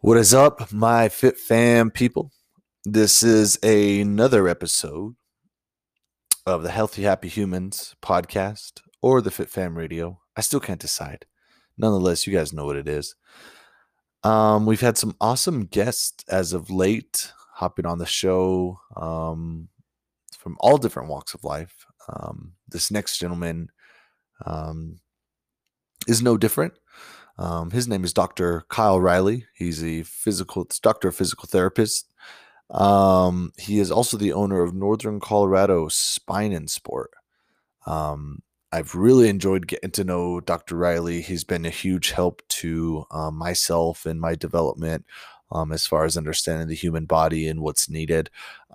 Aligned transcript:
What 0.00 0.18
is 0.18 0.34
up, 0.34 0.70
my 0.70 1.08
Fit 1.08 1.38
Fam 1.38 1.90
people? 1.90 2.30
This 2.84 3.22
is 3.22 3.58
another 3.62 4.46
episode 4.46 5.14
of 6.44 6.62
the 6.62 6.70
Healthy 6.70 7.04
Happy 7.04 7.28
Humans 7.28 7.96
podcast 8.02 8.82
or 9.00 9.22
the 9.22 9.30
Fit 9.30 9.48
Fam 9.48 9.74
Radio. 9.76 10.20
I 10.36 10.42
still 10.42 10.60
can't 10.60 10.78
decide. 10.78 11.24
Nonetheless, 11.78 12.26
you 12.26 12.32
guys 12.34 12.52
know 12.52 12.66
what 12.66 12.76
it 12.76 12.86
is. 12.86 13.14
Um, 14.22 14.66
we've 14.66 14.82
had 14.82 14.98
some 14.98 15.16
awesome 15.18 15.64
guests 15.64 16.22
as 16.28 16.52
of 16.52 16.68
late 16.68 17.32
hopping 17.54 17.86
on 17.86 17.98
the 17.98 18.04
show 18.04 18.78
um, 18.96 19.68
from 20.38 20.58
all 20.60 20.76
different 20.76 21.08
walks 21.08 21.32
of 21.32 21.42
life. 21.42 21.86
Um, 22.06 22.52
this 22.68 22.90
next 22.90 23.18
gentleman 23.18 23.70
um, 24.44 25.00
is 26.06 26.20
no 26.20 26.36
different. 26.36 26.74
Um, 27.38 27.70
his 27.70 27.86
name 27.86 28.04
is 28.04 28.12
Dr. 28.12 28.64
Kyle 28.68 29.00
Riley. 29.00 29.46
He's 29.54 29.84
a 29.84 30.02
physical 30.04 30.66
doctor 30.82 31.12
physical 31.12 31.46
therapist. 31.46 32.12
Um, 32.70 33.52
he 33.58 33.78
is 33.78 33.90
also 33.90 34.16
the 34.16 34.32
owner 34.32 34.62
of 34.62 34.74
Northern 34.74 35.20
Colorado 35.20 35.88
Spine 35.88 36.52
and 36.52 36.70
Sport. 36.70 37.12
Um, 37.86 38.42
I've 38.72 38.94
really 38.94 39.28
enjoyed 39.28 39.68
getting 39.68 39.92
to 39.92 40.04
know 40.04 40.40
Dr. 40.40 40.76
Riley. 40.76 41.20
He's 41.20 41.44
been 41.44 41.64
a 41.64 41.70
huge 41.70 42.10
help 42.10 42.42
to 42.48 43.06
um, 43.10 43.36
myself 43.36 44.06
and 44.06 44.20
my 44.20 44.34
development 44.34 45.04
um, 45.52 45.72
as 45.72 45.86
far 45.86 46.04
as 46.04 46.16
understanding 46.16 46.68
the 46.68 46.74
human 46.74 47.04
body 47.04 47.46
and 47.46 47.60
what's 47.60 47.88
needed 47.88 48.30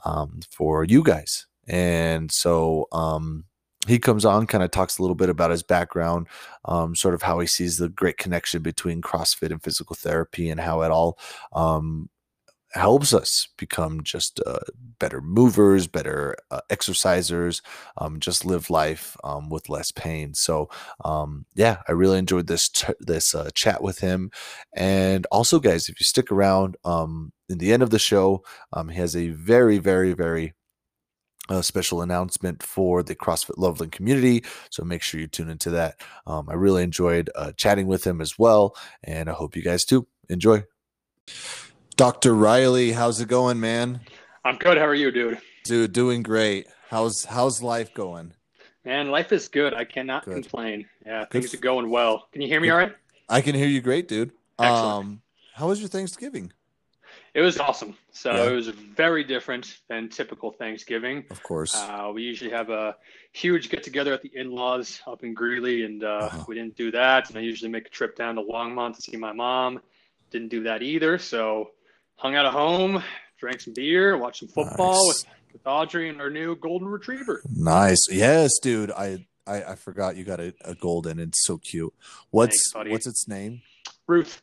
um, 0.05 0.40
for 0.50 0.86
you 0.86 1.04
guys. 1.04 1.46
And 1.68 2.32
so, 2.32 2.88
um, 2.91 3.46
he 3.88 3.98
comes 3.99 4.26
on, 4.26 4.48
kind 4.48 4.63
of 4.63 4.71
talks 4.71 4.98
a 4.98 5.02
little 5.02 5.16
bit 5.16 5.30
about 5.30 5.52
his 5.52 5.63
background, 5.63 6.27
um, 6.66 6.95
sort 6.95 7.16
of 7.16 7.23
how 7.23 7.40
he 7.40 7.48
sees 7.48 7.77
the 7.77 7.90
great 7.90 8.17
connection 8.17 8.62
between 8.62 9.02
CrossFit 9.02 9.52
and 9.52 9.63
physical 9.63 9.95
therapy, 9.95 10.49
and 10.49 10.59
how 10.62 10.81
it 10.81 10.91
all 10.91 11.17
um, 11.54 12.09
helps 12.73 13.13
us 13.13 13.48
become 13.57 14.04
just 14.04 14.40
uh, 14.45 14.60
better 14.99 15.20
movers, 15.20 15.88
better 15.88 16.35
uh, 16.51 16.62
exercisers, 16.70 17.62
um, 17.98 18.20
just 18.20 18.46
live 18.46 18.70
life 18.70 19.18
um, 19.23 19.49
with 19.49 19.68
less 19.68 19.91
pain. 19.91 20.34
So, 20.34 20.70
um, 21.04 21.45
yeah, 21.55 21.82
I 21.88 21.93
really 21.93 22.20
enjoyed 22.20 22.48
this 22.48 22.70
ch- 22.70 22.85
this 22.99 23.34
uh, 23.34 23.49
chat 23.55 23.82
with 23.82 23.99
him, 23.99 24.29
and 24.73 25.26
also, 25.32 25.60
guys, 25.60 25.90
if 25.90 25.99
you 25.99 26.04
stick 26.05 26.32
around, 26.32 26.77
um, 26.85 27.34
in 27.49 27.57
the 27.57 27.73
end 27.73 27.84
of 27.84 27.90
the 27.90 27.99
show, 27.99 28.43
he 28.90 28.95
has 28.95 29.16
a 29.16 29.29
very, 29.29 29.77
very, 29.79 30.13
very 30.13 30.54
a 31.57 31.63
special 31.63 32.02
announcement 32.02 32.63
for 32.63 33.04
the 33.04 33.16
CrossFit 33.16 33.57
Loveland 33.57 33.91
community. 33.91 34.44
So 34.70 34.84
make 34.84 35.02
sure 35.02 35.20
you 35.20 35.27
tune 35.27 35.49
into 35.49 35.70
that. 35.71 35.99
Um, 36.26 36.49
I 36.49 36.54
really 36.54 36.84
enjoyed 36.84 37.30
uh, 37.35 37.52
chatting 37.54 37.88
with 37.88 38.05
him 38.05 38.21
as 38.21 38.40
well, 38.40 38.76
and 39.04 39.30
I 39.30 39.34
hope 39.34 39.55
you 39.55 39.62
guys 39.62 39.85
too 39.85 40.07
enjoy. 40.29 40.63
Dr. 41.98 42.34
Riley, 42.34 42.94
how's 42.94 43.20
it 43.20 43.27
going, 43.27 43.60
man? 43.60 44.02
I'm 44.46 44.55
good. 44.55 44.77
How 44.77 44.85
are 44.85 44.96
you, 44.96 45.12
dude? 45.12 45.40
Dude, 45.66 45.94
doing 45.94 46.24
great. 46.24 46.68
How's 46.90 47.26
how's 47.26 47.62
life 47.62 47.94
going? 47.94 48.34
Man, 48.84 49.12
life 49.12 49.32
is 49.32 49.48
good. 49.48 49.74
I 49.74 49.84
cannot 49.84 50.26
good. 50.26 50.34
complain. 50.34 50.88
Yeah, 51.05 51.26
good. 51.29 51.41
things 51.41 51.54
are 51.54 51.57
going 51.57 51.90
well. 51.90 52.27
Can 52.32 52.41
you 52.41 52.48
hear 52.48 52.60
me 52.60 52.68
good. 52.68 52.74
all 52.74 52.79
right? 52.79 52.96
I 53.29 53.41
can 53.41 53.55
hear 53.55 53.68
you 53.68 53.82
great, 53.82 54.07
dude. 54.07 54.32
Excellent. 54.57 54.85
Um, 54.85 55.22
how 55.54 55.68
was 55.68 55.79
your 55.79 55.90
Thanksgiving? 55.90 56.52
It 57.34 57.41
was 57.41 57.60
awesome. 57.60 57.96
So 58.12 58.32
yeah. 58.32 58.49
it 58.49 58.51
was 58.54 58.68
very 58.68 59.24
different 59.24 59.77
than 59.87 60.10
typical 60.10 60.51
Thanksgiving. 60.51 61.24
Of 61.29 61.41
course. 61.43 61.76
Uh, 61.76 62.12
we 62.13 62.23
usually 62.23 62.51
have 62.51 62.70
a 62.70 62.98
huge 63.32 63.70
get 63.70 63.84
together 63.84 64.13
at 64.13 64.22
the 64.22 64.31
in 64.35 64.51
laws 64.51 65.01
up 65.07 65.23
in 65.23 65.34
Greeley, 65.34 65.85
and 65.85 66.03
uh, 66.03 66.07
uh-huh. 66.07 66.46
we 66.47 66.56
didn't 66.56 66.75
do 66.75 66.91
that. 66.91 67.29
And 67.29 67.38
I 67.38 67.41
usually 67.41 67.72
make 67.72 67.88
a 67.88 67.90
trip 67.90 68.18
down 68.18 68.35
to 68.35 68.41
Longmont 68.41 68.96
to 68.96 69.01
see 69.01 69.16
my 69.16 69.31
mom. 69.31 69.79
Didn't 70.29 70.50
do 70.50 70.63
that 70.63 70.81
either. 70.81 71.18
So 71.18 71.72
hung 72.16 72.35
out 72.35 72.46
at 72.46 72.51
home, 72.51 73.01
drank 73.38 73.62
some 73.62 73.73
beer, 73.73 74.18
watched 74.18 74.40
some 74.40 74.50
football 74.50 75.07
nice. 75.07 75.25
with, 75.25 75.53
with 75.53 75.68
Audrey 75.68 76.09
and 76.09 76.19
our 76.19 76.29
new 76.29 76.56
golden 76.57 76.90
retriever. 76.90 77.41
Nice. 77.50 78.07
Yes, 78.09 78.59
dude. 78.61 78.91
I 78.91 79.25
I, 79.47 79.63
I 79.63 79.75
forgot 79.75 80.16
you 80.16 80.23
got 80.23 80.39
a, 80.39 80.53
a 80.66 80.75
golden. 80.75 81.19
It's 81.19 81.45
so 81.45 81.57
cute. 81.57 81.94
What's 82.29 82.72
Thanks, 82.73 82.91
what's 82.91 83.07
its 83.07 83.27
name? 83.27 83.61
Ruth. 84.07 84.41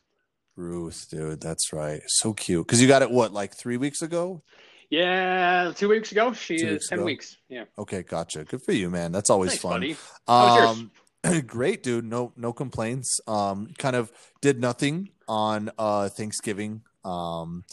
Ruth, 0.58 1.06
dude, 1.10 1.40
that's 1.40 1.72
right. 1.72 2.02
So 2.06 2.32
cute. 2.32 2.66
Because 2.66 2.82
you 2.82 2.88
got 2.88 3.02
it 3.02 3.10
what, 3.10 3.32
like 3.32 3.56
three 3.56 3.76
weeks 3.76 4.02
ago? 4.02 4.42
Yeah, 4.90 5.72
two 5.74 5.88
weeks 5.88 6.12
ago. 6.12 6.32
She 6.32 6.58
two 6.58 6.66
is 6.66 6.72
weeks 6.72 6.88
ten 6.88 6.98
ago. 6.98 7.04
weeks. 7.06 7.36
Yeah. 7.48 7.64
Okay, 7.78 8.02
gotcha. 8.02 8.44
Good 8.44 8.62
for 8.62 8.72
you, 8.72 8.90
man. 8.90 9.12
That's 9.12 9.30
always 9.30 9.58
Thanks, 9.58 9.96
fun. 10.26 10.50
Um, 10.66 10.90
great, 11.46 11.82
dude. 11.82 12.04
No, 12.04 12.32
no 12.36 12.52
complaints. 12.52 13.20
Um, 13.26 13.68
kind 13.78 13.96
of 13.96 14.10
did 14.40 14.60
nothing 14.60 15.10
on 15.28 15.70
uh 15.78 16.08
Thanksgiving. 16.08 16.82
Um, 17.04 17.64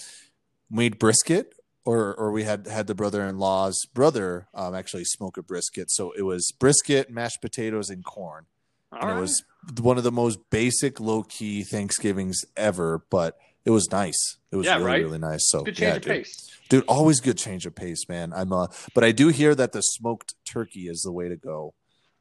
made 0.70 1.00
brisket, 1.00 1.56
or 1.86 2.14
or 2.16 2.32
we 2.32 2.44
had 2.44 2.68
had 2.68 2.88
the 2.88 2.96
brother-in-law's 2.96 3.86
brother 3.94 4.48
um 4.54 4.76
actually 4.76 5.06
smoke 5.06 5.38
a 5.38 5.44
brisket. 5.44 5.90
So 5.90 6.12
it 6.12 6.24
was 6.24 6.52
brisket, 6.60 7.10
mashed 7.10 7.42
potatoes, 7.42 7.90
and 7.90 8.04
corn. 8.04 8.46
All 8.92 9.00
and 9.00 9.10
right. 9.10 9.18
it 9.18 9.22
was 9.22 9.44
one 9.80 9.98
of 9.98 10.04
the 10.04 10.12
most 10.12 10.40
basic, 10.50 11.00
low 11.00 11.24
key 11.24 11.64
Thanksgivings 11.64 12.44
ever, 12.56 13.04
but 13.10 13.38
it 13.66 13.72
was 13.72 13.90
nice. 13.92 14.38
It 14.52 14.58
was 14.58 14.66
yeah, 14.66 14.76
really, 14.76 14.86
right? 14.86 15.04
really 15.04 15.20
nice. 15.20 15.50
So 15.50 15.64
good 15.64 15.76
change 15.76 15.82
yeah, 15.82 15.96
of 15.96 16.02
dude. 16.02 16.12
pace. 16.12 16.52
Dude, 16.70 16.86
always 16.88 17.20
good 17.20 17.38
change 17.38 17.66
of 17.66 17.76
pace, 17.76 18.08
man. 18.08 18.32
I'm 18.34 18.54
uh 18.54 18.68
but 18.94 19.04
I 19.04 19.12
do 19.12 19.30
hear 19.30 19.56
that 19.56 19.72
the 19.72 19.82
smoked 19.82 20.36
turkey 20.46 20.88
is 20.88 21.02
the 21.02 21.12
way 21.12 21.30
to 21.30 21.36
go. 21.36 21.74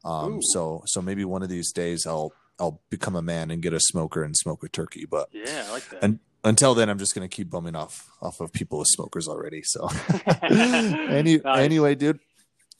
Um 0.03 0.35
Ooh. 0.35 0.39
so 0.41 0.83
so 0.85 1.01
maybe 1.01 1.23
one 1.25 1.43
of 1.43 1.49
these 1.49 1.71
days 1.71 2.05
I'll 2.05 2.33
I'll 2.59 2.81
become 2.89 3.15
a 3.15 3.21
man 3.21 3.51
and 3.51 3.61
get 3.61 3.73
a 3.73 3.79
smoker 3.79 4.23
and 4.23 4.35
smoke 4.35 4.63
a 4.63 4.69
turkey. 4.69 5.05
But 5.09 5.29
yeah, 5.31 5.65
I 5.67 5.71
like 5.71 5.89
that. 5.89 6.03
And 6.03 6.19
until 6.43 6.75
then, 6.75 6.89
I'm 6.89 6.99
just 6.99 7.15
gonna 7.15 7.27
keep 7.27 7.49
bumming 7.49 7.75
off 7.75 8.09
off 8.21 8.39
of 8.39 8.51
people 8.51 8.79
with 8.79 8.87
smokers 8.87 9.27
already. 9.27 9.61
So 9.63 9.89
any 10.41 11.37
nice. 11.37 11.59
anyway, 11.59 11.95
dude. 11.95 12.19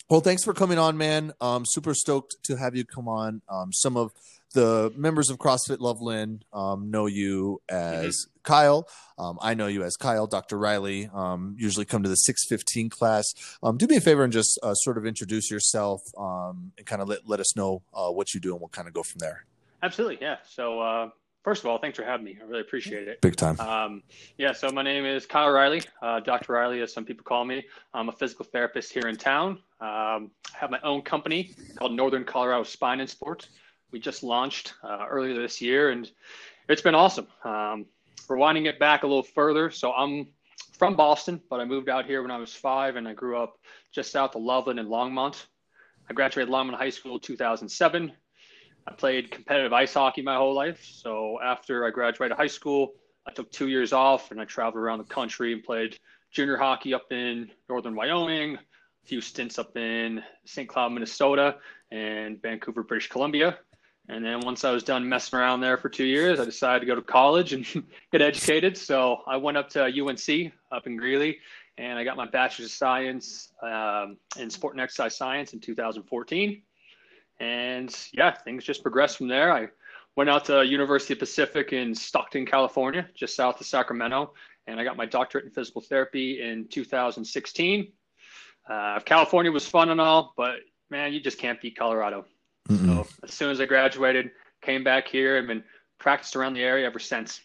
Well, 0.08 0.22
thanks 0.22 0.44
for 0.44 0.54
coming 0.54 0.78
on, 0.78 0.98
man. 0.98 1.34
Um, 1.42 1.66
super 1.66 1.96
stoked 1.96 2.36
to 2.44 2.58
have 2.58 2.76
you 2.76 2.86
come 2.86 3.08
on. 3.08 3.42
Um, 3.50 3.74
some 3.74 3.98
of 3.98 4.12
the 4.54 4.92
members 4.96 5.30
of 5.30 5.38
CrossFit 5.38 5.80
Loveland 5.80 6.46
um, 6.54 6.90
know 6.90 7.06
you 7.06 7.62
as 7.70 8.16
mm-hmm. 8.16 8.42
Kyle. 8.44 8.88
Um, 9.18 9.38
I 9.42 9.54
know 9.54 9.68
you 9.68 9.84
as 9.84 9.96
Kyle. 9.98 10.28
Dr. 10.28 10.58
Riley 10.58 11.10
um, 11.14 11.56
usually 11.58 11.86
come 11.86 12.04
to 12.04 12.10
the 12.10 12.16
615 12.16 12.90
class. 12.90 13.34
Um, 13.62 13.78
do 13.78 13.88
me 13.88 13.98
a 13.98 14.02
favor 14.02 14.24
and 14.24 14.34
just 14.34 14.58
uh, 14.64 14.74
sort 14.74 14.98
of 14.98 15.06
introduce 15.06 15.52
yourself 15.52 16.02
um, 16.18 16.72
and 16.78 16.86
kind 16.86 17.02
of 17.02 17.10
let, 17.10 17.28
let 17.28 17.40
us 17.40 17.56
know 17.56 17.84
uh, 17.94 18.10
what 18.10 18.34
you 18.34 18.40
do 18.40 18.54
and 18.54 18.62
we'll 18.62 18.70
kind 18.70 18.88
of 18.88 18.94
go 18.94 19.04
from 19.04 19.20
there. 19.20 19.46
Absolutely. 19.84 20.18
Yeah. 20.22 20.38
So, 20.48 20.80
uh, 20.80 21.10
first 21.44 21.64
of 21.64 21.70
all, 21.70 21.78
thanks 21.78 21.98
for 21.98 22.06
having 22.06 22.26
me. 22.26 22.38
I 22.42 22.46
really 22.46 22.62
appreciate 22.62 23.08
it. 23.08 23.22
Big 23.22 23.36
time. 23.36 23.60
Um, 23.60 24.04
yeah. 24.38 24.54
So, 24.54 24.70
my 24.72 24.82
name 24.82 25.06
is 25.06 25.26
Kyle 25.26 25.52
Riley, 25.52 25.82
uh, 26.02 26.22
Dr. 26.22 26.54
Riley, 26.54 26.82
as 26.82 26.94
some 26.94 27.06
people 27.06 27.24
call 27.24 27.46
me. 27.46 27.66
I'm 27.94 28.10
a 28.10 28.14
physical 28.14 28.46
therapist 28.46 28.94
here 28.94 29.08
in 29.08 29.18
town. 29.18 29.60
I 29.80 30.22
have 30.54 30.72
my 30.72 30.80
own 30.82 31.02
company 31.02 31.54
called 31.76 31.92
Northern 31.92 32.24
Colorado 32.24 32.64
Spine 32.64 33.02
and 33.02 33.10
Sports 33.10 33.50
we 33.92 34.00
just 34.00 34.24
launched 34.24 34.74
uh, 34.84 35.06
earlier 35.10 35.40
this 35.40 35.62
year, 35.62 35.90
and 35.92 36.10
it's 36.70 36.82
been 36.82 36.96
awesome. 36.96 37.28
Um, 37.44 37.86
we're 38.28 38.38
winding 38.38 38.66
it 38.66 38.80
back 38.80 39.04
a 39.04 39.08
little 39.08 39.24
further. 39.24 39.70
So 39.70 39.92
I'm 39.94 40.28
from 40.78 40.96
Boston, 40.96 41.42
but 41.50 41.60
I 41.60 41.66
moved 41.66 41.90
out 41.90 42.06
here 42.06 42.22
when 42.22 42.32
I 42.32 42.38
was 42.38 42.54
five, 42.54 42.96
and 42.96 43.08
I 43.08 43.14
grew 43.14 43.38
up 43.38 43.58
just 43.92 44.12
south 44.12 44.36
of 44.36 44.42
Loveland 44.42 44.80
and 44.80 44.90
Longmont. 44.90 45.46
I 46.10 46.14
graduated 46.14 46.54
Longmont 46.54 46.76
High 46.76 46.90
School 46.90 47.20
2007. 47.20 48.12
I 48.88 48.94
played 48.94 49.32
competitive 49.32 49.74
ice 49.74 49.94
hockey 49.94 50.22
my 50.22 50.36
whole 50.36 50.54
life. 50.54 50.84
So 50.84 51.40
after 51.44 51.86
I 51.86 51.90
graduated 51.90 52.38
high 52.38 52.48
school, 52.48 52.94
I 53.28 53.32
took 53.32 53.52
two 53.52 53.68
years 53.68 53.94
off 53.94 54.30
and 54.30 54.40
I 54.40 54.46
traveled 54.46 54.84
around 54.84 55.00
the 55.00 55.06
country 55.06 55.54
and 55.54 55.64
played 55.64 55.98
junior 56.32 56.58
hockey 56.58 56.94
up 56.94 57.12
in 57.12 57.50
northern 57.68 57.96
Wyoming, 57.96 58.56
a 58.56 59.08
few 59.08 59.22
stints 59.22 59.58
up 59.58 59.76
in 59.76 60.22
St. 60.46 60.70
Cloud, 60.70 60.92
Minnesota, 60.92 61.56
and 61.92 62.40
Vancouver, 62.42 62.84
British 62.84 63.10
Columbia. 63.10 63.58
And 64.08 64.24
then 64.24 64.42
once 64.42 64.64
I 64.64 64.72
was 64.72 64.84
done 64.84 65.08
messing 65.10 65.40
around 65.40 65.62
there 65.62 65.78
for 65.78 65.90
two 65.90 66.06
years, 66.06 66.40
I 66.40 66.46
decided 66.46 66.82
to 66.82 66.86
go 66.86 66.96
to 66.96 67.02
college 67.02 67.54
and 67.54 67.66
get 68.12 68.22
educated. 68.22 68.78
So 68.78 69.22
I 69.26 69.38
went 69.38 69.58
up 69.58 69.70
to 69.70 69.86
UNC 69.86 70.54
up 70.72 70.86
in 70.86 70.96
Greeley 70.96 71.40
and 71.78 72.00
I 72.00 72.04
got 72.04 72.16
my 72.16 72.26
bachelor's 72.26 72.70
of 72.70 72.72
science 72.72 73.52
um, 73.62 74.18
in 74.38 74.50
sport 74.50 74.76
and 74.76 74.82
exercise 74.82 75.18
science 75.18 75.54
in 75.54 75.60
2014. 75.60 76.62
And 77.40 78.08
yeah, 78.14 78.32
things 78.32 78.64
just 78.64 78.82
progressed 78.82 79.18
from 79.18 79.28
there. 79.28 79.52
I 79.52 79.68
went 80.16 80.30
out 80.30 80.46
to 80.46 80.66
University 80.66 81.14
of 81.14 81.20
Pacific 81.20 81.74
in 81.74 81.94
Stockton, 81.94 82.46
California, 82.46 83.10
just 83.14 83.36
south 83.36 83.60
of 83.60 83.68
Sacramento, 83.68 84.34
and 84.68 84.80
I 84.80 84.84
got 84.84 84.96
my 84.96 85.06
doctorate 85.06 85.46
in 85.46 85.52
physical 85.52 85.82
therapy 85.82 86.42
in 86.42 86.68
2016. 86.70 87.92
Uh, 88.70 89.00
California 89.02 89.52
was 89.52 89.68
fun 89.68 89.90
and 89.90 90.00
all, 90.00 90.34
but 90.38 90.60
man, 90.90 91.12
you 91.12 91.20
just 91.20 91.38
can't 91.38 91.60
beat 91.60 91.78
Colorado. 91.78 92.26
Mm-mm. 92.70 92.88
So 92.88 93.08
as 93.24 93.34
soon 93.34 93.52
as 93.52 93.62
I 93.62 93.66
graduated, 93.66 94.32
came 94.62 94.84
back 94.84 95.08
here 95.08 95.38
and 95.38 95.48
been 95.48 95.64
practiced 96.00 96.36
around 96.36 96.54
the 96.54 96.64
area 96.64 96.86
ever 96.86 97.00
since. 97.00 97.42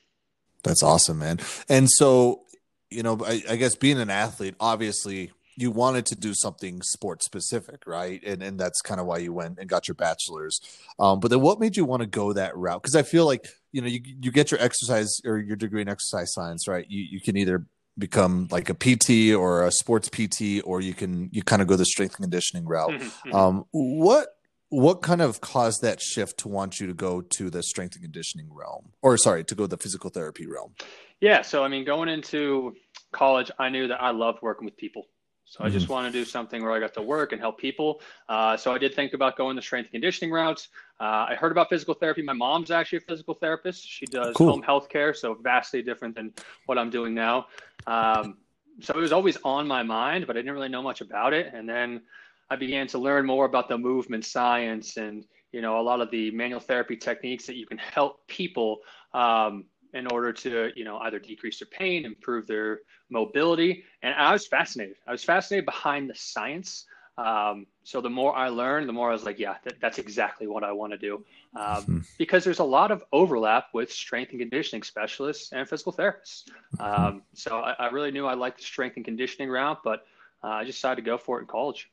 That's 0.62 0.82
awesome, 0.82 1.18
man. 1.18 1.40
And 1.68 1.88
so, 1.90 2.42
you 2.90 3.02
know, 3.02 3.18
I, 3.24 3.42
I 3.48 3.56
guess 3.56 3.74
being 3.74 3.98
an 3.98 4.10
athlete, 4.10 4.54
obviously 4.60 5.32
you 5.56 5.70
wanted 5.70 6.06
to 6.06 6.16
do 6.16 6.32
something 6.34 6.80
sport 6.82 7.22
specific, 7.22 7.86
right? 7.86 8.22
And 8.24 8.42
and 8.42 8.58
that's 8.58 8.80
kind 8.80 9.00
of 9.00 9.06
why 9.06 9.18
you 9.18 9.32
went 9.32 9.58
and 9.58 9.68
got 9.68 9.88
your 9.88 9.94
bachelor's. 9.94 10.60
Um, 10.98 11.20
but 11.20 11.30
then 11.30 11.40
what 11.40 11.60
made 11.60 11.76
you 11.76 11.84
want 11.84 12.00
to 12.00 12.06
go 12.06 12.32
that 12.32 12.56
route? 12.56 12.82
Because 12.82 12.96
I 12.96 13.02
feel 13.02 13.26
like 13.26 13.46
you 13.72 13.82
know 13.82 13.88
you 13.88 14.00
you 14.04 14.32
get 14.32 14.50
your 14.50 14.60
exercise 14.60 15.20
or 15.24 15.38
your 15.38 15.56
degree 15.56 15.82
in 15.82 15.88
exercise 15.88 16.32
science, 16.32 16.66
right? 16.66 16.86
You 16.88 17.02
you 17.02 17.20
can 17.20 17.36
either 17.36 17.66
become 17.98 18.48
like 18.50 18.70
a 18.70 18.74
PT 18.74 19.34
or 19.34 19.66
a 19.66 19.70
sports 19.70 20.08
PT, 20.08 20.62
or 20.64 20.80
you 20.80 20.94
can 20.94 21.28
you 21.32 21.42
kind 21.42 21.60
of 21.60 21.68
go 21.68 21.76
the 21.76 21.84
strength 21.84 22.14
and 22.16 22.24
conditioning 22.24 22.66
route. 22.66 22.92
Mm-hmm. 22.92 23.34
Um, 23.34 23.64
what 23.72 24.28
what 24.70 25.02
kind 25.02 25.20
of 25.20 25.40
caused 25.40 25.82
that 25.82 26.00
shift 26.00 26.38
to 26.38 26.48
want 26.48 26.80
you 26.80 26.86
to 26.86 26.94
go 26.94 27.20
to 27.20 27.50
the 27.50 27.62
strength 27.62 27.94
and 27.96 28.02
conditioning 28.02 28.48
realm, 28.50 28.92
or 29.02 29.16
sorry, 29.16 29.44
to 29.44 29.54
go 29.54 29.66
the 29.66 29.76
physical 29.76 30.10
therapy 30.10 30.46
realm? 30.46 30.74
Yeah, 31.20 31.42
so 31.42 31.62
I 31.62 31.68
mean, 31.68 31.84
going 31.84 32.08
into 32.08 32.74
college, 33.12 33.50
I 33.58 33.68
knew 33.68 33.88
that 33.88 34.00
I 34.00 34.10
loved 34.10 34.40
working 34.42 34.64
with 34.64 34.76
people. 34.76 35.06
So 35.44 35.58
mm-hmm. 35.58 35.66
I 35.66 35.70
just 35.70 35.84
mm-hmm. 35.84 35.94
want 35.94 36.06
to 36.06 36.12
do 36.12 36.24
something 36.24 36.62
where 36.62 36.72
I 36.72 36.78
got 36.78 36.94
to 36.94 37.02
work 37.02 37.32
and 37.32 37.40
help 37.40 37.58
people. 37.58 38.00
Uh, 38.28 38.56
so 38.56 38.72
I 38.72 38.78
did 38.78 38.94
think 38.94 39.12
about 39.12 39.36
going 39.36 39.56
the 39.56 39.62
strength 39.62 39.86
and 39.86 39.92
conditioning 39.92 40.32
routes. 40.32 40.68
Uh, 41.00 41.26
I 41.30 41.34
heard 41.34 41.50
about 41.50 41.68
physical 41.68 41.94
therapy. 41.94 42.22
My 42.22 42.32
mom's 42.32 42.70
actually 42.70 42.98
a 42.98 43.02
physical 43.02 43.34
therapist. 43.34 43.86
She 43.86 44.06
does 44.06 44.36
cool. 44.36 44.50
home 44.50 44.62
health 44.62 44.88
care, 44.88 45.12
so 45.12 45.34
vastly 45.34 45.82
different 45.82 46.14
than 46.14 46.32
what 46.66 46.78
I'm 46.78 46.90
doing 46.90 47.14
now. 47.14 47.46
Um, 47.88 48.36
so 48.80 48.94
it 48.94 49.00
was 49.00 49.12
always 49.12 49.36
on 49.44 49.66
my 49.66 49.82
mind, 49.82 50.28
but 50.28 50.36
I 50.36 50.40
didn't 50.40 50.54
really 50.54 50.68
know 50.68 50.82
much 50.82 51.00
about 51.00 51.32
it. 51.32 51.52
And 51.52 51.68
then 51.68 52.02
I 52.50 52.56
began 52.56 52.86
to 52.88 52.98
learn 52.98 53.24
more 53.24 53.44
about 53.44 53.68
the 53.68 53.78
movement 53.78 54.24
science 54.24 54.96
and 54.96 55.24
you 55.52 55.62
know 55.62 55.80
a 55.80 55.82
lot 55.82 56.00
of 56.00 56.10
the 56.10 56.30
manual 56.32 56.60
therapy 56.60 56.96
techniques 56.96 57.46
that 57.46 57.56
you 57.56 57.66
can 57.66 57.78
help 57.78 58.26
people 58.26 58.80
um, 59.14 59.64
in 59.94 60.06
order 60.08 60.32
to 60.32 60.70
you 60.74 60.84
know 60.84 60.98
either 60.98 61.18
decrease 61.18 61.60
their 61.60 61.66
pain 61.66 62.04
improve 62.04 62.46
their 62.46 62.80
mobility. 63.08 63.84
And 64.02 64.14
i 64.14 64.32
was 64.32 64.46
fascinated. 64.46 64.96
I 65.06 65.12
was 65.12 65.24
fascinated 65.24 65.64
behind 65.64 66.10
the 66.10 66.14
science. 66.14 66.86
Um, 67.18 67.66
so 67.82 68.00
the 68.00 68.08
more 68.08 68.34
i 68.34 68.48
learned 68.48 68.88
the 68.88 68.94
more 68.94 69.10
i 69.10 69.12
was 69.12 69.24
like 69.24 69.38
yeah 69.38 69.56
that, 69.64 69.74
that's 69.80 69.98
exactly 69.98 70.46
what 70.46 70.64
i 70.64 70.72
want 70.72 70.92
to 70.92 70.98
do. 70.98 71.24
Um, 71.54 71.64
mm-hmm. 71.64 71.98
because 72.18 72.44
there's 72.44 72.60
a 72.60 72.64
lot 72.64 72.90
of 72.90 73.04
overlap 73.12 73.66
with 73.74 73.92
strength 73.92 74.30
and 74.30 74.40
conditioning 74.40 74.82
specialists 74.82 75.52
and 75.52 75.68
physical 75.68 75.92
therapists. 75.92 76.44
Mm-hmm. 76.78 77.04
um, 77.04 77.22
so 77.34 77.58
I, 77.58 77.72
I, 77.72 77.86
really 77.90 78.10
knew 78.10 78.26
i 78.26 78.34
liked 78.34 78.58
the 78.58 78.64
strength 78.64 78.96
and 78.96 79.04
conditioning 79.04 79.50
route 79.50 79.80
but 79.84 80.04
uh, 80.42 80.48
i 80.48 80.64
just 80.64 80.78
decided 80.78 81.04
to 81.04 81.10
go 81.10 81.18
for 81.18 81.38
it 81.38 81.42
in 81.42 81.48
college 81.48 81.90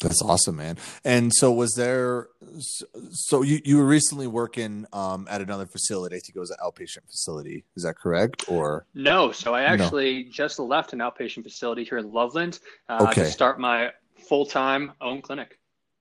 that's 0.00 0.22
awesome, 0.22 0.56
man. 0.56 0.78
And 1.04 1.32
so, 1.34 1.52
was 1.52 1.74
there? 1.74 2.28
So 3.10 3.42
you 3.42 3.60
you 3.64 3.78
were 3.78 3.86
recently 3.86 4.26
working 4.26 4.86
um, 4.92 5.26
at 5.28 5.40
another 5.40 5.66
facility. 5.66 6.16
I 6.16 6.20
think 6.20 6.36
it 6.36 6.40
was 6.40 6.50
an 6.50 6.58
outpatient 6.64 7.06
facility. 7.10 7.64
Is 7.76 7.82
that 7.82 7.96
correct? 7.96 8.44
Or 8.48 8.86
no? 8.94 9.32
So 9.32 9.54
I 9.54 9.62
actually 9.62 10.24
no. 10.24 10.30
just 10.30 10.58
left 10.58 10.92
an 10.92 11.00
outpatient 11.00 11.42
facility 11.42 11.84
here 11.84 11.98
in 11.98 12.12
Loveland 12.12 12.60
uh, 12.88 13.08
okay. 13.10 13.24
to 13.24 13.30
start 13.30 13.58
my 13.58 13.90
full 14.28 14.46
time 14.46 14.92
own 15.00 15.20
clinic. 15.20 15.58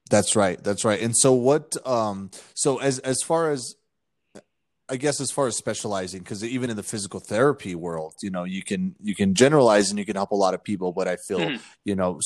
That's 0.10 0.36
right. 0.36 0.64
That's 0.64 0.86
right. 0.86 1.02
And 1.02 1.16
so, 1.18 1.34
what? 1.34 1.76
Um, 1.86 2.30
so 2.54 2.78
as 2.78 3.00
as 3.00 3.18
far 3.24 3.50
as 3.52 3.76
I 4.90 4.96
guess 4.96 5.20
as 5.20 5.32
far 5.32 5.48
as 5.48 5.58
specializing, 5.58 6.22
because 6.22 6.44
even 6.44 6.70
in 6.70 6.78
the 6.78 6.84
physical 6.84 7.20
therapy 7.20 7.76
world, 7.76 8.14
you 8.22 8.30
know, 8.30 8.46
you 8.46 8.64
can 8.64 8.96
you 9.02 9.16
can 9.16 9.34
generalize 9.34 9.90
and 9.90 10.00
you 10.00 10.06
can 10.06 10.16
help 10.16 10.32
a 10.32 10.36
lot 10.36 10.54
of 10.54 10.64
people, 10.64 10.94
but 10.94 11.08
I 11.08 11.18
feel, 11.18 11.40
mm-hmm. 11.40 11.58
you 11.84 11.96
know, 11.96 12.20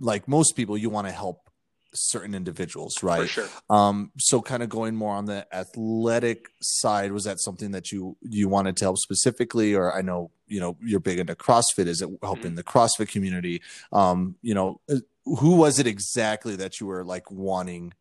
like 0.00 0.26
most 0.26 0.52
people, 0.56 0.78
you 0.78 0.88
want 0.88 1.06
to 1.06 1.12
help 1.12 1.50
certain 1.94 2.34
individuals, 2.34 3.02
right? 3.02 3.22
For 3.22 3.26
sure. 3.26 3.48
Um, 3.70 4.12
so 4.18 4.42
kind 4.42 4.62
of 4.62 4.68
going 4.68 4.96
more 4.96 5.14
on 5.14 5.26
the 5.26 5.46
athletic 5.54 6.48
side, 6.60 7.12
was 7.12 7.24
that 7.24 7.40
something 7.40 7.72
that 7.72 7.92
you 7.92 8.16
you 8.22 8.48
wanted 8.48 8.76
to 8.78 8.84
help 8.86 8.98
specifically, 8.98 9.74
or 9.74 9.94
I 9.94 10.02
know 10.02 10.30
you 10.46 10.60
know 10.60 10.76
you're 10.82 11.00
big 11.00 11.18
into 11.18 11.34
CrossFit. 11.34 11.86
Is 11.86 12.02
it 12.02 12.08
helping 12.22 12.52
mm-hmm. 12.52 12.54
the 12.56 12.64
CrossFit 12.64 13.08
community? 13.08 13.62
Um, 13.92 14.36
you 14.42 14.54
know, 14.54 14.80
uh, 14.90 14.96
who 15.24 15.56
was 15.56 15.78
it 15.78 15.86
exactly 15.86 16.56
that 16.56 16.80
you 16.80 16.86
were 16.86 17.04
like 17.04 17.30
wanting 17.30 17.92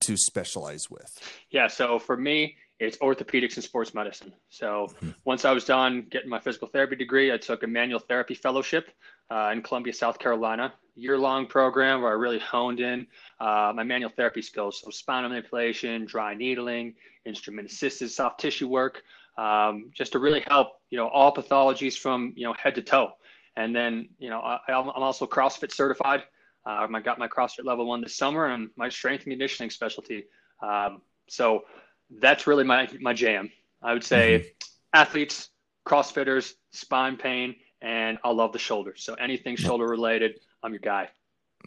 to 0.00 0.16
specialize 0.16 0.90
with? 0.90 1.18
Yeah. 1.50 1.68
So 1.68 1.98
for 1.98 2.16
me 2.16 2.56
it's 2.78 2.98
orthopedics 2.98 3.54
and 3.54 3.64
sports 3.64 3.94
medicine. 3.94 4.32
So 4.48 4.88
mm-hmm. 4.96 5.10
once 5.24 5.44
I 5.44 5.52
was 5.52 5.64
done 5.64 6.06
getting 6.10 6.28
my 6.28 6.40
physical 6.40 6.68
therapy 6.68 6.96
degree, 6.96 7.32
I 7.32 7.38
took 7.38 7.62
a 7.62 7.66
manual 7.66 8.00
therapy 8.00 8.34
fellowship 8.34 8.90
uh, 9.30 9.50
in 9.52 9.62
Columbia, 9.62 9.94
South 9.94 10.18
Carolina, 10.18 10.74
year 10.94 11.18
long 11.18 11.46
program 11.46 12.02
where 12.02 12.10
I 12.10 12.14
really 12.14 12.38
honed 12.38 12.80
in 12.80 13.06
uh, 13.40 13.72
my 13.74 13.82
manual 13.82 14.10
therapy 14.10 14.42
skills. 14.42 14.82
So 14.82 14.90
spinal 14.90 15.30
manipulation, 15.30 16.04
dry 16.04 16.34
needling, 16.34 16.94
instrument 17.24 17.70
assisted 17.70 18.10
soft 18.10 18.40
tissue 18.40 18.68
work, 18.68 19.02
um, 19.38 19.90
just 19.94 20.12
to 20.12 20.18
really 20.18 20.44
help, 20.46 20.80
you 20.90 20.98
know, 20.98 21.08
all 21.08 21.34
pathologies 21.34 21.98
from, 21.98 22.32
you 22.36 22.44
know, 22.44 22.54
head 22.54 22.74
to 22.74 22.82
toe. 22.82 23.12
And 23.56 23.74
then, 23.74 24.10
you 24.18 24.28
know, 24.28 24.40
I, 24.40 24.58
am 24.68 24.90
also 24.90 25.26
CrossFit 25.26 25.72
certified. 25.72 26.24
Uh, 26.66 26.86
I 26.92 27.00
got 27.00 27.18
my 27.18 27.28
CrossFit 27.28 27.64
level 27.64 27.86
one 27.86 28.02
this 28.02 28.16
summer 28.16 28.46
and 28.46 28.68
my 28.76 28.88
strength 28.88 29.24
and 29.24 29.32
conditioning 29.32 29.70
specialty. 29.70 30.24
Um, 30.62 31.00
so 31.28 31.64
that's 32.10 32.46
really 32.46 32.64
my 32.64 32.88
my 33.00 33.12
jam. 33.12 33.50
I 33.82 33.92
would 33.92 34.04
say 34.04 34.38
mm-hmm. 34.38 34.48
athletes, 34.92 35.50
CrossFitters, 35.86 36.54
spine 36.72 37.16
pain, 37.16 37.56
and 37.80 38.18
I 38.24 38.30
love 38.30 38.52
the 38.52 38.58
shoulders. 38.58 39.04
So 39.04 39.14
anything 39.14 39.56
shoulder 39.56 39.86
related, 39.86 40.40
I'm 40.62 40.72
your 40.72 40.80
guy. 40.80 41.08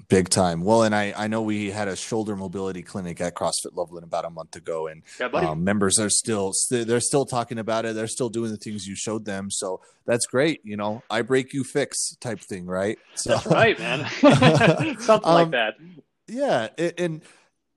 Big 0.07 0.29
time. 0.29 0.61
Well, 0.61 0.83
and 0.83 0.95
I, 0.95 1.13
I 1.15 1.27
know 1.27 1.41
we 1.41 1.71
had 1.71 1.87
a 1.87 1.95
shoulder 1.95 2.35
mobility 2.35 2.81
clinic 2.81 3.19
at 3.19 3.35
CrossFit 3.35 3.75
Loveland 3.75 4.05
about 4.05 4.23
a 4.23 4.29
month 4.29 4.55
ago, 4.55 4.87
and 4.87 5.03
yeah, 5.19 5.27
um, 5.27 5.63
members 5.63 5.99
are 5.99 6.09
still 6.09 6.53
they're 6.69 7.01
still 7.01 7.25
talking 7.25 7.59
about 7.59 7.85
it. 7.85 7.95
They're 7.95 8.07
still 8.07 8.29
doing 8.29 8.51
the 8.51 8.57
things 8.57 8.87
you 8.87 8.95
showed 8.95 9.25
them, 9.25 9.51
so 9.51 9.81
that's 10.05 10.25
great. 10.25 10.61
You 10.63 10.77
know, 10.77 11.03
I 11.09 11.21
break 11.21 11.53
you 11.53 11.63
fix 11.63 12.15
type 12.21 12.39
thing, 12.39 12.65
right? 12.65 12.97
So, 13.15 13.31
that's 13.31 13.47
right, 13.47 13.77
man. 13.77 14.07
Something 14.99 15.29
um, 15.29 15.33
like 15.33 15.51
that. 15.51 15.75
Yeah, 16.27 16.69
and 16.97 17.21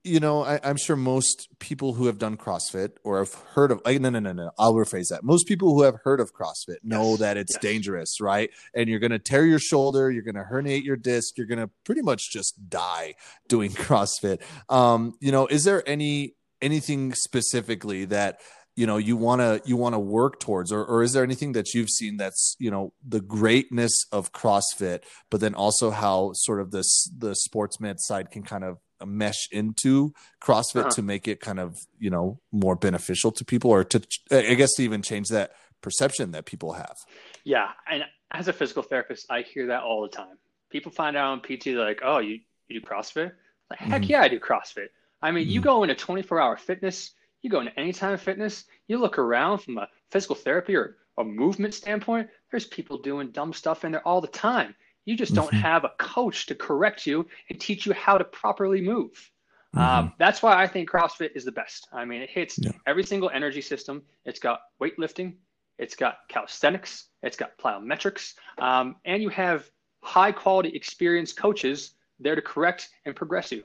you 0.05 0.19
know, 0.19 0.43
I, 0.43 0.57
am 0.63 0.77
sure 0.77 0.97
most 0.97 1.49
people 1.61 1.95
who 1.95 2.07
have 2.07 2.19
done 2.19 2.37
CrossFit 2.37 2.97
or 3.05 3.19
have 3.19 3.35
heard 3.55 3.71
of, 3.71 3.81
I 3.87 3.99
no, 3.99 4.11
no, 4.11 4.19
no, 4.19 4.33
no, 4.33 4.51
I'll 4.59 4.75
rephrase 4.75 5.09
that. 5.11 5.23
Most 5.23 5.47
people 5.47 5.75
who 5.75 5.83
have 5.83 6.01
heard 6.03 6.19
of 6.19 6.35
CrossFit 6.35 6.79
know 6.83 7.11
yes. 7.11 7.19
that 7.21 7.37
it's 7.37 7.55
yes. 7.55 7.63
dangerous, 7.63 8.21
right? 8.21 8.51
And 8.75 8.89
you're 8.89 8.99
going 8.99 9.13
to 9.13 9.21
tear 9.21 9.47
your 9.47 9.61
shoulder, 9.61 10.11
you're 10.11 10.23
going 10.23 10.35
to 10.35 10.43
herniate 10.43 10.83
your 10.83 10.97
disc, 10.97 11.39
you're 11.39 11.47
going 11.47 11.61
to 11.61 11.71
pretty 11.85 12.03
much 12.03 12.31
just 12.33 12.69
die 12.69 13.15
doing 13.49 13.71
CrossFit. 13.73 14.41
Um, 14.69 15.15
you 15.21 15.31
know, 15.31 15.47
is 15.47 15.65
there 15.65 15.89
any 15.89 16.35
anything 16.61 17.13
specifically 17.13 18.05
that 18.07 18.41
you 18.77 18.87
know 18.87 18.97
you 18.97 19.17
want 19.17 19.41
to 19.41 19.61
you 19.69 19.77
want 19.77 19.95
to 19.95 19.99
work 19.99 20.41
towards 20.41 20.73
or, 20.73 20.85
or 20.85 21.03
is 21.03 21.13
there 21.13 21.25
anything 21.25 21.53
that 21.53 21.75
you've 21.75 21.91
seen 21.91 22.17
that's 22.17 22.57
you 22.59 22.71
know 22.71 22.93
the 23.07 23.21
greatness 23.21 23.93
of 24.13 24.33
crossfit 24.33 25.03
but 25.29 25.41
then 25.41 25.55
also 25.55 25.91
how 25.91 26.31
sort 26.35 26.61
of 26.61 26.71
this 26.71 27.11
the 27.19 27.35
sports 27.35 27.81
med 27.81 28.01
side 28.01 28.31
can 28.31 28.43
kind 28.43 28.65
of 28.65 28.79
mesh 29.07 29.49
into 29.51 30.13
CrossFit 30.43 30.81
uh-huh. 30.81 30.91
to 30.91 31.03
make 31.03 31.29
it 31.29 31.41
kind 31.41 31.61
of 31.61 31.77
you 31.99 32.11
know 32.11 32.41
more 32.51 32.77
beneficial 32.77 33.33
to 33.33 33.45
people, 33.45 33.71
or 33.71 33.85
to 33.85 34.03
I 34.31 34.55
guess 34.55 34.75
to 34.77 34.83
even 34.83 35.03
change 35.03 35.29
that 35.29 35.53
perception 35.81 36.33
that 36.33 36.47
people 36.47 36.73
have. 36.73 36.97
Yeah, 37.45 37.69
and 37.91 38.05
as 38.31 38.49
a 38.49 38.53
physical 38.53 38.83
therapist, 38.83 39.27
I 39.31 39.43
hear 39.43 39.67
that 39.69 39.83
all 39.83 40.03
the 40.03 40.09
time. 40.09 40.39
People 40.71 40.93
find 40.93 41.17
out 41.17 41.33
on 41.33 41.41
PT, 41.41 41.65
they're 41.67 41.79
like, 41.79 42.01
"Oh, 42.05 42.19
you 42.19 42.41
you 42.69 42.81
do 42.81 42.87
CrossFit?" 42.87 43.33
Like, 43.71 43.79
heck 43.79 44.03
mm-hmm. 44.03 44.11
yeah, 44.11 44.23
I 44.23 44.29
do 44.29 44.41
CrossFit. 44.41 44.89
I 45.21 45.31
mean, 45.31 45.45
mm-hmm. 45.45 45.53
you 45.53 45.61
go 45.61 45.83
into 45.83 45.95
24 45.95 46.41
hour 46.41 46.57
fitness, 46.57 47.13
you 47.43 47.51
go 47.51 47.61
into 47.61 47.79
anytime 47.79 48.17
fitness, 48.19 48.65
you 48.87 48.99
look 48.99 49.19
around 49.19 49.59
from 49.59 49.79
a 49.79 49.89
physical 50.11 50.37
therapy 50.37 50.77
or 50.77 50.97
a 51.19 51.25
movement 51.25 51.75
standpoint, 51.75 52.29
there's 52.51 52.67
people 52.67 52.99
doing 52.99 53.31
dumb 53.31 53.53
stuff 53.53 53.85
in 53.85 53.93
there 53.93 54.07
all 54.07 54.21
the 54.21 54.29
time. 54.29 54.75
You 55.05 55.17
just 55.17 55.35
don't 55.35 55.49
mm-hmm. 55.49 55.57
have 55.57 55.85
a 55.85 55.93
coach 55.99 56.47
to 56.47 56.55
correct 56.55 57.07
you 57.07 57.27
and 57.51 57.61
teach 57.61 57.87
you 57.87 57.93
how 57.93 58.19
to 58.19 58.25
properly 58.25 58.81
move. 58.81 59.31
Mm-hmm. 59.75 59.79
Um, 59.79 60.13
that's 60.19 60.43
why 60.43 60.63
I 60.63 60.67
think 60.67 60.91
CrossFit 60.91 61.31
is 61.35 61.45
the 61.45 61.53
best. 61.53 61.89
I 61.93 62.05
mean, 62.05 62.21
it 62.23 62.31
hits 62.31 62.59
yeah. 62.59 62.73
every 62.87 63.05
single 63.05 63.31
energy 63.31 63.61
system. 63.61 64.03
It's 64.25 64.39
got 64.39 64.61
weightlifting, 64.81 65.35
it's 65.79 65.97
got 65.97 66.19
calisthenics, 66.29 67.07
it's 67.23 67.37
got 67.37 67.57
plyometrics, 67.59 68.35
um, 68.59 68.97
and 69.05 69.23
you 69.23 69.31
have 69.31 69.71
high 70.03 70.33
quality, 70.33 70.71
experienced 70.71 71.37
coaches 71.37 71.95
there 72.21 72.35
to 72.35 72.43
correct 72.43 72.91
and 73.07 73.17
progress 73.17 73.51
you. 73.51 73.65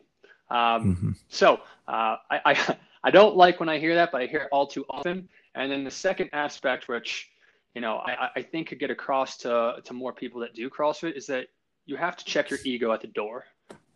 Um, 0.49 0.95
mm-hmm. 0.95 1.11
So 1.27 1.55
uh, 1.87 2.17
I, 2.31 2.39
I 2.45 2.77
I 3.03 3.11
don't 3.11 3.37
like 3.37 3.59
when 3.59 3.69
I 3.69 3.77
hear 3.77 3.95
that, 3.95 4.11
but 4.11 4.21
I 4.21 4.25
hear 4.25 4.41
it 4.41 4.49
all 4.51 4.67
too 4.67 4.85
often. 4.89 5.29
And 5.55 5.71
then 5.71 5.83
the 5.83 5.91
second 5.91 6.29
aspect, 6.33 6.87
which 6.87 7.29
you 7.75 7.81
know, 7.81 7.97
I, 7.97 8.29
I 8.37 8.41
think 8.41 8.69
could 8.69 8.79
get 8.79 8.91
across 8.91 9.37
to, 9.37 9.75
to 9.83 9.93
more 9.93 10.13
people 10.13 10.41
that 10.41 10.53
do 10.53 10.69
CrossFit 10.69 11.15
is 11.15 11.27
that 11.27 11.47
you 11.85 11.95
have 11.95 12.17
to 12.17 12.25
check 12.25 12.49
your 12.49 12.59
ego 12.65 12.91
at 12.91 13.01
the 13.01 13.07
door. 13.07 13.45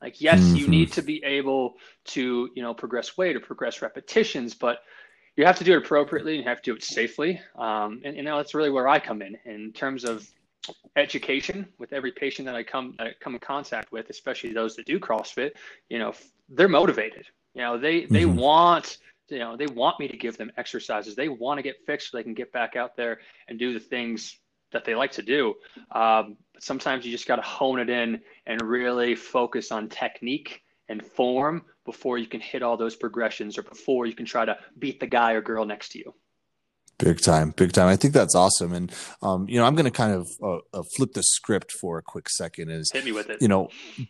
Like, 0.01 0.21
yes, 0.21 0.39
mm-hmm. 0.39 0.55
you 0.55 0.67
need 0.67 0.91
to 0.93 1.01
be 1.01 1.23
able 1.23 1.75
to, 2.05 2.49
you 2.55 2.63
know, 2.63 2.73
progress 2.73 3.17
weight 3.17 3.35
or 3.35 3.39
progress 3.39 3.81
repetitions, 3.81 4.53
but 4.55 4.79
you 5.35 5.45
have 5.45 5.57
to 5.59 5.63
do 5.63 5.73
it 5.73 5.77
appropriately 5.77 6.35
and 6.35 6.43
you 6.43 6.49
have 6.49 6.61
to 6.61 6.71
do 6.71 6.75
it 6.75 6.83
safely. 6.83 7.39
Um, 7.55 8.01
and, 8.03 8.15
you 8.17 8.23
know, 8.23 8.37
that's 8.37 8.53
really 8.53 8.71
where 8.71 8.87
I 8.87 8.99
come 8.99 9.21
in 9.21 9.37
in 9.45 9.71
terms 9.73 10.03
of 10.03 10.27
education 10.95 11.67
with 11.77 11.93
every 11.93 12.11
patient 12.11 12.45
that 12.45 12.55
I 12.55 12.63
come 12.63 12.95
I 12.99 13.11
come 13.19 13.33
in 13.33 13.39
contact 13.39 13.91
with, 13.91 14.09
especially 14.09 14.53
those 14.53 14.75
that 14.75 14.85
do 14.85 14.99
CrossFit. 14.99 15.51
You 15.89 15.99
know, 15.99 16.13
they're 16.49 16.67
motivated. 16.67 17.25
You 17.53 17.61
know, 17.61 17.77
they 17.77 18.05
they 18.05 18.23
mm-hmm. 18.23 18.37
want 18.37 18.97
you 19.31 19.39
know 19.39 19.57
they 19.57 19.67
want 19.67 19.99
me 19.99 20.07
to 20.07 20.17
give 20.17 20.37
them 20.37 20.51
exercises. 20.57 21.15
They 21.15 21.29
want 21.29 21.57
to 21.57 21.63
get 21.63 21.77
fixed 21.85 22.11
so 22.11 22.17
they 22.17 22.23
can 22.23 22.33
get 22.33 22.51
back 22.51 22.75
out 22.75 22.95
there 22.95 23.19
and 23.47 23.57
do 23.57 23.73
the 23.73 23.79
things 23.79 24.37
that 24.71 24.85
they 24.85 24.95
like 24.95 25.11
to 25.13 25.21
do. 25.21 25.55
Um, 25.91 26.37
but 26.53 26.63
sometimes 26.63 27.05
you 27.05 27.11
just 27.11 27.27
got 27.27 27.37
to 27.37 27.41
hone 27.41 27.79
it 27.79 27.89
in 27.89 28.21
and 28.45 28.61
really 28.61 29.15
focus 29.15 29.71
on 29.71 29.89
technique 29.89 30.61
and 30.87 31.05
form 31.05 31.63
before 31.85 32.17
you 32.17 32.27
can 32.27 32.39
hit 32.39 32.63
all 32.63 32.77
those 32.77 32.95
progressions 32.95 33.57
or 33.57 33.63
before 33.63 34.05
you 34.05 34.13
can 34.13 34.25
try 34.25 34.45
to 34.45 34.57
beat 34.79 34.99
the 34.99 35.07
guy 35.07 35.33
or 35.33 35.41
girl 35.41 35.65
next 35.65 35.89
to 35.89 35.99
you 35.99 36.13
Big 36.97 37.19
time, 37.19 37.51
big 37.57 37.71
time. 37.71 37.87
I 37.87 37.95
think 37.95 38.13
that's 38.13 38.35
awesome, 38.35 38.73
and 38.73 38.91
um, 39.23 39.49
you 39.49 39.57
know, 39.57 39.65
I'm 39.65 39.73
going 39.73 39.85
to 39.85 39.91
kind 39.91 40.13
of 40.13 40.27
uh, 40.43 40.57
uh, 40.77 40.83
flip 40.95 41.13
the 41.13 41.23
script 41.23 41.71
for 41.71 41.97
a 41.97 42.03
quick 42.03 42.29
second. 42.29 42.69
Is 42.69 42.91
hit 42.91 43.05
me 43.05 43.11
with 43.11 43.29
it. 43.29 43.41
You 43.41 43.47
know, 43.47 43.69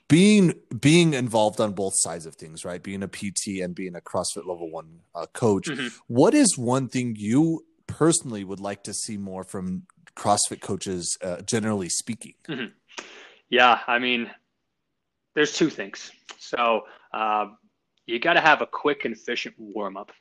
being 0.09 0.55
being 0.77 1.13
involved 1.13 1.61
on 1.61 1.71
both 1.71 1.93
sides 1.95 2.25
of 2.25 2.35
things, 2.35 2.65
right? 2.65 2.83
Being 2.83 3.01
a 3.01 3.07
PT 3.07 3.61
and 3.63 3.73
being 3.73 3.95
a 3.95 4.01
CrossFit 4.01 4.45
Level 4.45 4.69
One 4.69 4.99
uh, 5.15 5.25
coach. 5.27 5.67
Mm-hmm. 5.67 5.87
What 6.07 6.33
is 6.33 6.57
one 6.57 6.89
thing 6.89 7.15
you 7.17 7.65
personally 7.87 8.43
would 8.43 8.59
like 8.59 8.83
to 8.83 8.93
see 8.93 9.17
more 9.17 9.45
from 9.45 9.83
CrossFit 10.15 10.61
coaches, 10.61 11.17
uh, 11.23 11.41
generally 11.41 11.87
speaking? 11.87 12.33
Mm-hmm. 12.49 13.03
Yeah, 13.49 13.79
I 13.87 13.99
mean, 13.99 14.29
there's 15.35 15.53
two 15.53 15.69
things. 15.69 16.11
So 16.39 16.81
uh, 17.13 17.47
you 18.05 18.19
got 18.19 18.33
to 18.33 18.41
have 18.41 18.61
a 18.61 18.67
quick 18.67 19.05
and 19.05 19.15
efficient 19.15 19.55
warm 19.57 19.97
up. 19.97 20.11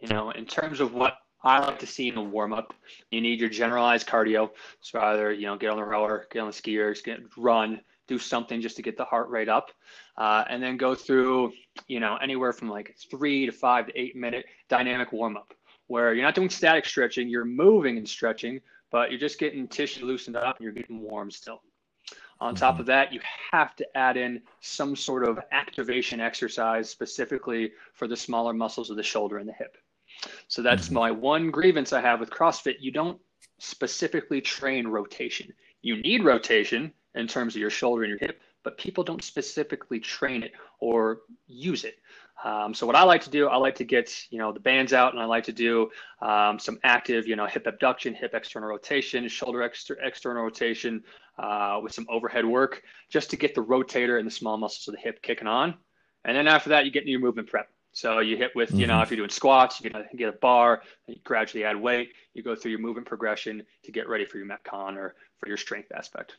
You 0.00 0.08
know, 0.08 0.30
in 0.30 0.44
terms 0.44 0.80
of 0.80 0.92
what 0.92 1.14
I 1.46 1.60
like 1.60 1.78
to 1.78 1.86
see 1.86 2.08
in 2.08 2.16
a 2.16 2.22
warm 2.22 2.52
up, 2.52 2.74
you 3.10 3.20
need 3.20 3.38
your 3.38 3.48
generalized 3.48 4.06
cardio. 4.06 4.50
So 4.80 5.00
either 5.00 5.32
you 5.32 5.46
know 5.46 5.56
get 5.56 5.70
on 5.70 5.76
the 5.76 5.84
rower, 5.84 6.26
get 6.30 6.40
on 6.40 6.48
the 6.48 6.52
SkiErgs, 6.52 7.04
get 7.04 7.20
run, 7.36 7.80
do 8.08 8.18
something 8.18 8.60
just 8.60 8.76
to 8.76 8.82
get 8.82 8.96
the 8.96 9.04
heart 9.04 9.28
rate 9.30 9.48
up, 9.48 9.70
uh, 10.16 10.44
and 10.50 10.62
then 10.62 10.76
go 10.76 10.94
through 10.94 11.52
you 11.86 12.00
know 12.00 12.16
anywhere 12.16 12.52
from 12.52 12.68
like 12.68 12.96
three 13.10 13.46
to 13.46 13.52
five 13.52 13.86
to 13.86 13.98
eight 13.98 14.16
minute 14.16 14.44
dynamic 14.68 15.12
warm 15.12 15.36
up 15.36 15.54
where 15.86 16.12
you're 16.14 16.24
not 16.24 16.34
doing 16.34 16.50
static 16.50 16.84
stretching, 16.84 17.28
you're 17.28 17.44
moving 17.44 17.96
and 17.96 18.08
stretching, 18.08 18.60
but 18.90 19.10
you're 19.10 19.20
just 19.20 19.38
getting 19.38 19.68
tissue 19.68 20.04
loosened 20.04 20.36
up 20.36 20.56
and 20.56 20.64
you're 20.64 20.72
getting 20.72 21.00
warm 21.00 21.30
still. 21.30 21.62
On 22.40 22.54
top 22.54 22.74
mm-hmm. 22.74 22.80
of 22.80 22.86
that, 22.86 23.12
you 23.12 23.20
have 23.52 23.74
to 23.76 23.96
add 23.96 24.16
in 24.16 24.42
some 24.60 24.94
sort 24.94 25.26
of 25.26 25.38
activation 25.52 26.20
exercise 26.20 26.90
specifically 26.90 27.72
for 27.94 28.08
the 28.08 28.16
smaller 28.16 28.52
muscles 28.52 28.90
of 28.90 28.96
the 28.96 29.02
shoulder 29.02 29.38
and 29.38 29.48
the 29.48 29.52
hip. 29.52 29.76
So 30.48 30.62
that's 30.62 30.86
mm-hmm. 30.86 30.94
my 30.94 31.10
one 31.10 31.50
grievance 31.50 31.92
I 31.92 32.00
have 32.00 32.20
with 32.20 32.30
CrossFit. 32.30 32.76
You 32.80 32.90
don't 32.90 33.20
specifically 33.58 34.40
train 34.40 34.86
rotation. 34.86 35.52
You 35.82 36.00
need 36.02 36.24
rotation 36.24 36.92
in 37.14 37.26
terms 37.26 37.54
of 37.54 37.60
your 37.60 37.70
shoulder 37.70 38.02
and 38.02 38.10
your 38.10 38.18
hip, 38.18 38.40
but 38.62 38.78
people 38.78 39.04
don't 39.04 39.22
specifically 39.22 40.00
train 40.00 40.42
it 40.42 40.52
or 40.80 41.20
use 41.46 41.84
it. 41.84 41.96
Um, 42.44 42.74
so 42.74 42.86
what 42.86 42.96
I 42.96 43.02
like 43.02 43.22
to 43.22 43.30
do, 43.30 43.48
I 43.48 43.56
like 43.56 43.76
to 43.76 43.84
get 43.84 44.12
you 44.30 44.38
know 44.38 44.52
the 44.52 44.60
bands 44.60 44.92
out, 44.92 45.14
and 45.14 45.22
I 45.22 45.24
like 45.24 45.44
to 45.44 45.52
do 45.52 45.90
um, 46.20 46.58
some 46.58 46.78
active, 46.84 47.26
you 47.26 47.34
know, 47.34 47.46
hip 47.46 47.66
abduction, 47.66 48.14
hip 48.14 48.34
external 48.34 48.68
rotation, 48.68 49.26
shoulder 49.28 49.62
exter- 49.62 49.98
external 50.02 50.42
rotation, 50.42 51.02
uh, 51.38 51.80
with 51.82 51.94
some 51.94 52.06
overhead 52.10 52.44
work, 52.44 52.82
just 53.08 53.30
to 53.30 53.36
get 53.36 53.54
the 53.54 53.62
rotator 53.62 54.18
and 54.18 54.26
the 54.26 54.30
small 54.30 54.58
muscles 54.58 54.86
of 54.88 54.94
the 54.94 55.00
hip 55.00 55.22
kicking 55.22 55.48
on. 55.48 55.74
And 56.24 56.36
then 56.36 56.46
after 56.46 56.70
that, 56.70 56.84
you 56.84 56.90
get 56.90 57.02
into 57.02 57.12
your 57.12 57.20
movement 57.20 57.48
prep. 57.48 57.68
So 57.96 58.18
you 58.18 58.36
hit 58.36 58.54
with, 58.54 58.68
mm-hmm. 58.68 58.80
you 58.80 58.86
know, 58.86 58.96
mm-hmm. 58.96 59.02
if 59.04 59.10
you're 59.10 59.16
doing 59.16 59.30
squats, 59.30 59.80
you 59.80 59.88
get, 59.88 60.14
get 60.14 60.28
a 60.28 60.32
bar, 60.32 60.82
you 61.06 61.16
gradually 61.24 61.64
add 61.64 61.76
weight. 61.76 62.10
You 62.34 62.42
go 62.42 62.54
through 62.54 62.72
your 62.72 62.80
movement 62.80 63.06
progression 63.06 63.62
to 63.84 63.90
get 63.90 64.06
ready 64.06 64.26
for 64.26 64.36
your 64.36 64.46
metcon 64.46 64.96
or 64.96 65.14
for 65.38 65.48
your 65.48 65.56
strength 65.56 65.90
aspect. 65.96 66.36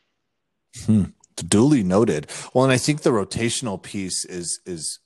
Hmm. 0.86 1.06
Duly 1.34 1.82
noted. 1.82 2.28
Well, 2.54 2.62
and 2.62 2.72
I 2.72 2.78
think 2.78 3.02
the 3.02 3.10
rotational 3.10 3.82
piece 3.82 4.24
is 4.24 4.60
is 4.66 5.00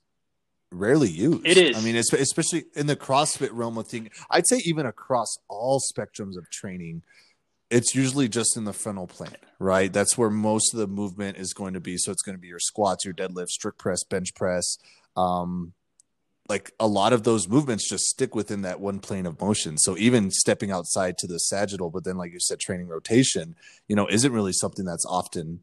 rarely 0.71 1.09
used. 1.09 1.47
It 1.47 1.57
is. 1.57 1.77
I 1.77 1.81
mean, 1.81 1.97
especially 1.97 2.65
in 2.77 2.87
the 2.87 2.97
CrossFit 2.97 3.51
realm 3.53 3.79
of 3.79 3.87
thing. 3.87 4.11
I'd 4.31 4.47
say 4.47 4.59
even 4.67 4.85
across 4.85 5.39
all 5.49 5.81
spectrums 5.81 6.37
of 6.37 6.51
training, 6.51 7.03
it's 7.71 7.95
usually 7.95 8.29
just 8.29 8.59
in 8.59 8.65
the 8.65 8.75
frontal 8.75 9.07
plane, 9.07 9.37
right? 9.59 9.91
That's 9.91 10.19
where 10.19 10.31
most 10.31 10.75
of 10.75 10.81
the 10.81 10.87
movement 10.87 11.39
is 11.39 11.55
going 11.55 11.73
to 11.73 11.81
be. 11.81 11.97
So 11.97 12.13
it's 12.13 12.23
going 12.23 12.37
to 12.37 12.41
be 12.41 12.49
your 12.49 12.59
squats, 12.59 13.07
your 13.07 13.15
deadlift, 13.15 13.49
strict 13.49 13.79
press, 13.79 14.05
bench 14.05 14.35
press. 14.35 14.77
Um, 15.17 15.73
like 16.53 16.71
a 16.79 16.87
lot 16.87 17.15
of 17.15 17.23
those 17.23 17.49
movements 17.49 17.89
just 17.89 18.05
stick 18.05 18.35
within 18.35 18.61
that 18.61 18.79
one 18.79 18.99
plane 18.99 19.25
of 19.25 19.41
motion. 19.41 19.79
So 19.79 19.97
even 19.97 20.31
stepping 20.31 20.71
outside 20.71 21.17
to 21.19 21.27
the 21.27 21.39
sagittal, 21.39 21.89
but 21.89 22.05
then 22.05 22.19
like 22.19 22.31
you 22.31 22.41
said, 22.41 22.61
training 22.61 22.89
rotation, 22.89 23.57
you 23.89 23.97
know, 23.97 24.07
isn't 24.07 24.35
really 24.35 24.53
something 24.53 24.85
that's 24.85 25.07
often 25.07 25.61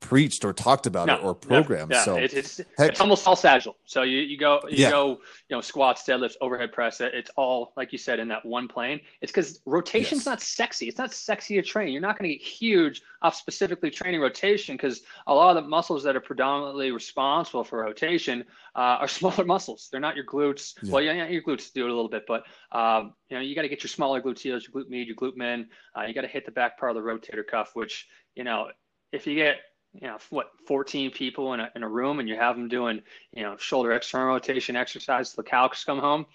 preached 0.00 0.44
or 0.44 0.52
talked 0.52 0.86
about 0.86 1.06
no, 1.06 1.14
it 1.14 1.22
or 1.22 1.34
programmed. 1.34 1.90
No. 1.90 2.02
So 2.02 2.16
it's 2.16 2.34
it's, 2.34 2.60
it's, 2.78 3.00
almost 3.00 3.26
all 3.26 3.36
sagittal. 3.36 3.76
So 3.86 4.02
you, 4.02 4.18
you 4.18 4.38
go 4.38 4.60
you 4.68 4.84
yeah. 4.84 4.90
go 4.90 5.20
you 5.48 5.56
know 5.56 5.60
squats, 5.60 6.04
deadlifts, 6.04 6.34
overhead 6.40 6.72
press. 6.72 7.00
It's 7.00 7.30
all 7.36 7.72
like 7.76 7.92
you 7.92 7.98
said 7.98 8.18
in 8.18 8.28
that 8.28 8.44
one 8.44 8.68
plane. 8.68 9.00
It's 9.20 9.32
because 9.32 9.60
rotation's 9.64 10.20
yes. 10.20 10.26
not 10.26 10.42
sexy. 10.42 10.88
It's 10.88 10.98
not 10.98 11.12
sexy 11.12 11.54
to 11.56 11.62
train. 11.62 11.92
You're 11.92 12.02
not 12.02 12.18
going 12.18 12.30
to 12.30 12.36
get 12.36 12.46
huge 12.46 13.02
off 13.22 13.34
specifically 13.34 13.90
training 13.90 14.20
rotation 14.20 14.76
because 14.76 15.02
a 15.26 15.34
lot 15.34 15.56
of 15.56 15.62
the 15.62 15.68
muscles 15.68 16.02
that 16.04 16.14
are 16.14 16.20
predominantly 16.20 16.92
responsible 16.92 17.64
for 17.64 17.80
rotation 17.80 18.44
uh, 18.74 18.98
are 19.00 19.08
smaller 19.18 19.44
muscles. 19.44 19.88
They're 19.90 20.00
not 20.00 20.14
your 20.14 20.26
glutes. 20.26 20.74
Yeah. 20.82 20.92
Well, 20.92 21.02
yeah, 21.02 21.26
your 21.26 21.42
glutes 21.42 21.72
do 21.72 21.84
it 21.84 21.90
a 21.90 21.94
little 21.94 22.10
bit, 22.10 22.24
but 22.28 22.44
um, 22.72 23.14
you 23.28 23.36
know 23.36 23.42
you 23.42 23.54
got 23.54 23.62
to 23.62 23.68
get 23.68 23.82
your 23.82 23.88
smaller 23.88 24.20
gluteals, 24.20 24.62
your 24.66 24.72
glute 24.84 24.90
med, 24.90 25.06
your 25.06 25.16
glute 25.16 25.36
min. 25.36 25.68
Uh, 25.96 26.02
you 26.02 26.14
got 26.14 26.22
to 26.22 26.28
hit 26.28 26.44
the 26.44 26.52
back 26.52 26.78
part 26.78 26.94
of 26.94 27.02
the 27.02 27.08
rotator 27.08 27.46
cuff, 27.46 27.70
which 27.74 28.06
you 28.34 28.44
know 28.44 28.68
if 29.12 29.26
you 29.26 29.34
get 29.34 29.56
you 30.00 30.08
know 30.08 30.18
what 30.30 30.50
14 30.66 31.10
people 31.10 31.54
in 31.54 31.60
a, 31.60 31.70
in 31.74 31.82
a 31.82 31.88
room 31.88 32.20
and 32.20 32.28
you 32.28 32.36
have 32.36 32.56
them 32.56 32.68
doing 32.68 33.02
you 33.32 33.42
know 33.42 33.56
shoulder 33.56 33.92
external 33.92 34.28
rotation 34.28 34.76
exercise 34.76 35.32
the 35.32 35.42
calcs 35.42 35.84
come 35.84 35.98
home 35.98 36.26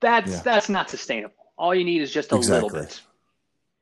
that's 0.00 0.30
yeah. 0.30 0.42
that's 0.42 0.68
not 0.68 0.90
sustainable 0.90 1.34
all 1.56 1.74
you 1.74 1.84
need 1.84 2.02
is 2.02 2.12
just 2.12 2.32
a 2.32 2.36
exactly. 2.36 2.68
little 2.68 2.80
bit 2.80 3.00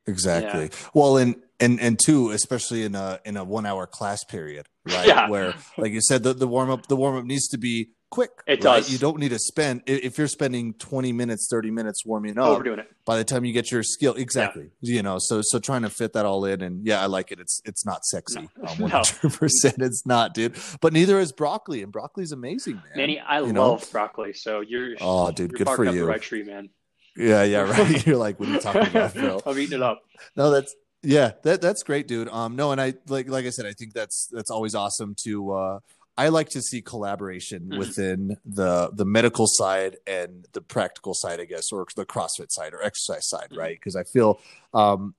exactly 0.06 0.64
yeah. 0.64 0.88
well 0.94 1.16
and 1.16 1.36
and 1.60 1.80
and 1.80 1.98
two 1.98 2.30
especially 2.30 2.84
in 2.84 2.94
a 2.94 3.20
in 3.24 3.36
a 3.36 3.44
one 3.44 3.66
hour 3.66 3.86
class 3.86 4.24
period 4.24 4.66
right 4.86 5.06
yeah. 5.06 5.28
where 5.28 5.54
like 5.78 5.92
you 5.92 6.00
said 6.00 6.22
the, 6.22 6.32
the 6.32 6.48
warm 6.48 6.70
up 6.70 6.86
the 6.88 6.96
warm 6.96 7.16
up 7.16 7.24
needs 7.24 7.48
to 7.48 7.58
be 7.58 7.90
quick. 8.12 8.30
It 8.46 8.62
right? 8.64 8.76
does. 8.76 8.92
You 8.92 8.98
don't 8.98 9.18
need 9.18 9.30
to 9.30 9.38
spend 9.38 9.82
if 9.86 10.18
you're 10.18 10.28
spending 10.28 10.74
20 10.74 11.12
minutes, 11.12 11.48
30 11.50 11.70
minutes 11.70 12.04
warming 12.06 12.38
up. 12.38 12.46
Overdoing 12.46 12.80
it. 12.80 12.92
By 13.04 13.16
the 13.16 13.24
time 13.24 13.44
you 13.44 13.52
get 13.52 13.72
your 13.72 13.82
skill, 13.82 14.14
exactly. 14.14 14.70
Yeah. 14.80 14.96
You 14.96 15.02
know, 15.02 15.18
so 15.18 15.40
so 15.42 15.58
trying 15.58 15.82
to 15.82 15.90
fit 15.90 16.12
that 16.12 16.24
all 16.24 16.44
in, 16.44 16.60
and 16.60 16.86
yeah, 16.86 17.02
I 17.02 17.06
like 17.06 17.32
it. 17.32 17.40
It's 17.40 17.60
it's 17.64 17.84
not 17.84 18.04
sexy. 18.04 18.48
Um, 18.66 18.76
100. 18.78 19.32
percent 19.32 19.76
It's 19.78 20.06
not, 20.06 20.34
dude. 20.34 20.54
But 20.80 20.92
neither 20.92 21.18
is 21.18 21.32
broccoli, 21.32 21.82
and 21.82 21.90
broccoli's 21.90 22.32
amazing, 22.32 22.76
man. 22.76 22.84
Manny, 22.94 23.18
I 23.18 23.38
you 23.38 23.46
love 23.46 23.54
know? 23.54 23.80
broccoli. 23.90 24.34
So 24.34 24.60
you're 24.60 24.94
oh, 25.00 25.32
dude, 25.32 25.50
you're 25.50 25.58
good 25.64 25.68
for 25.70 25.84
you. 25.84 26.06
right 26.06 26.22
tree, 26.22 26.44
man. 26.44 26.68
Yeah, 27.16 27.42
yeah, 27.42 27.70
right. 27.70 28.06
You're 28.06 28.16
like, 28.16 28.40
what 28.40 28.48
are 28.48 28.52
you 28.52 28.60
talking 28.60 28.86
about, 28.86 29.12
bro? 29.12 29.40
I'm 29.44 29.58
eating 29.58 29.76
it 29.76 29.82
up. 29.82 30.02
No, 30.34 30.50
that's 30.50 30.74
yeah, 31.02 31.32
that 31.42 31.60
that's 31.60 31.82
great, 31.82 32.08
dude. 32.08 32.28
Um, 32.28 32.56
no, 32.56 32.72
and 32.72 32.80
I 32.80 32.94
like 33.08 33.28
like 33.28 33.44
I 33.44 33.50
said, 33.50 33.66
I 33.66 33.72
think 33.72 33.92
that's 33.92 34.28
that's 34.32 34.50
always 34.50 34.74
awesome 34.74 35.14
to 35.24 35.52
uh 35.52 35.78
I 36.16 36.28
like 36.28 36.50
to 36.50 36.62
see 36.62 36.82
collaboration 36.82 37.62
mm-hmm. 37.62 37.78
within 37.78 38.36
the 38.44 38.90
the 38.92 39.04
medical 39.04 39.46
side 39.46 39.96
and 40.06 40.46
the 40.52 40.60
practical 40.60 41.14
side, 41.14 41.40
I 41.40 41.44
guess, 41.44 41.72
or 41.72 41.86
the 41.96 42.04
CrossFit 42.04 42.50
side 42.50 42.74
or 42.74 42.82
exercise 42.82 43.28
side, 43.28 43.50
mm-hmm. 43.50 43.58
right? 43.58 43.76
Because 43.76 43.96
I 43.96 44.04
feel 44.04 44.40
um, 44.74 45.14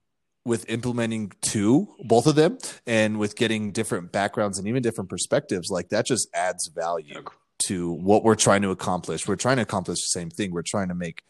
with 0.45 0.69
implementing 0.69 1.31
two, 1.41 1.87
both 2.03 2.27
of 2.27 2.35
them, 2.35 2.57
and 2.85 3.17
with 3.17 3.35
getting 3.35 3.71
different 3.71 4.11
backgrounds 4.11 4.59
and 4.59 4.67
even 4.67 4.83
different 4.83 5.09
perspectives, 5.09 5.69
like 5.69 5.89
that 5.89 6.05
just 6.05 6.27
adds 6.33 6.69
value 6.73 7.17
okay. 7.17 7.35
to 7.67 7.91
what 7.91 8.23
we're 8.23 8.35
trying 8.35 8.61
to 8.61 8.71
accomplish. 8.71 9.27
We're 9.27 9.35
trying 9.35 9.57
to 9.57 9.63
accomplish 9.63 9.99
the 9.99 10.19
same 10.19 10.29
thing. 10.29 10.51
We're 10.51 10.61
trying 10.61 10.89
to 10.89 10.95
make 10.95 11.23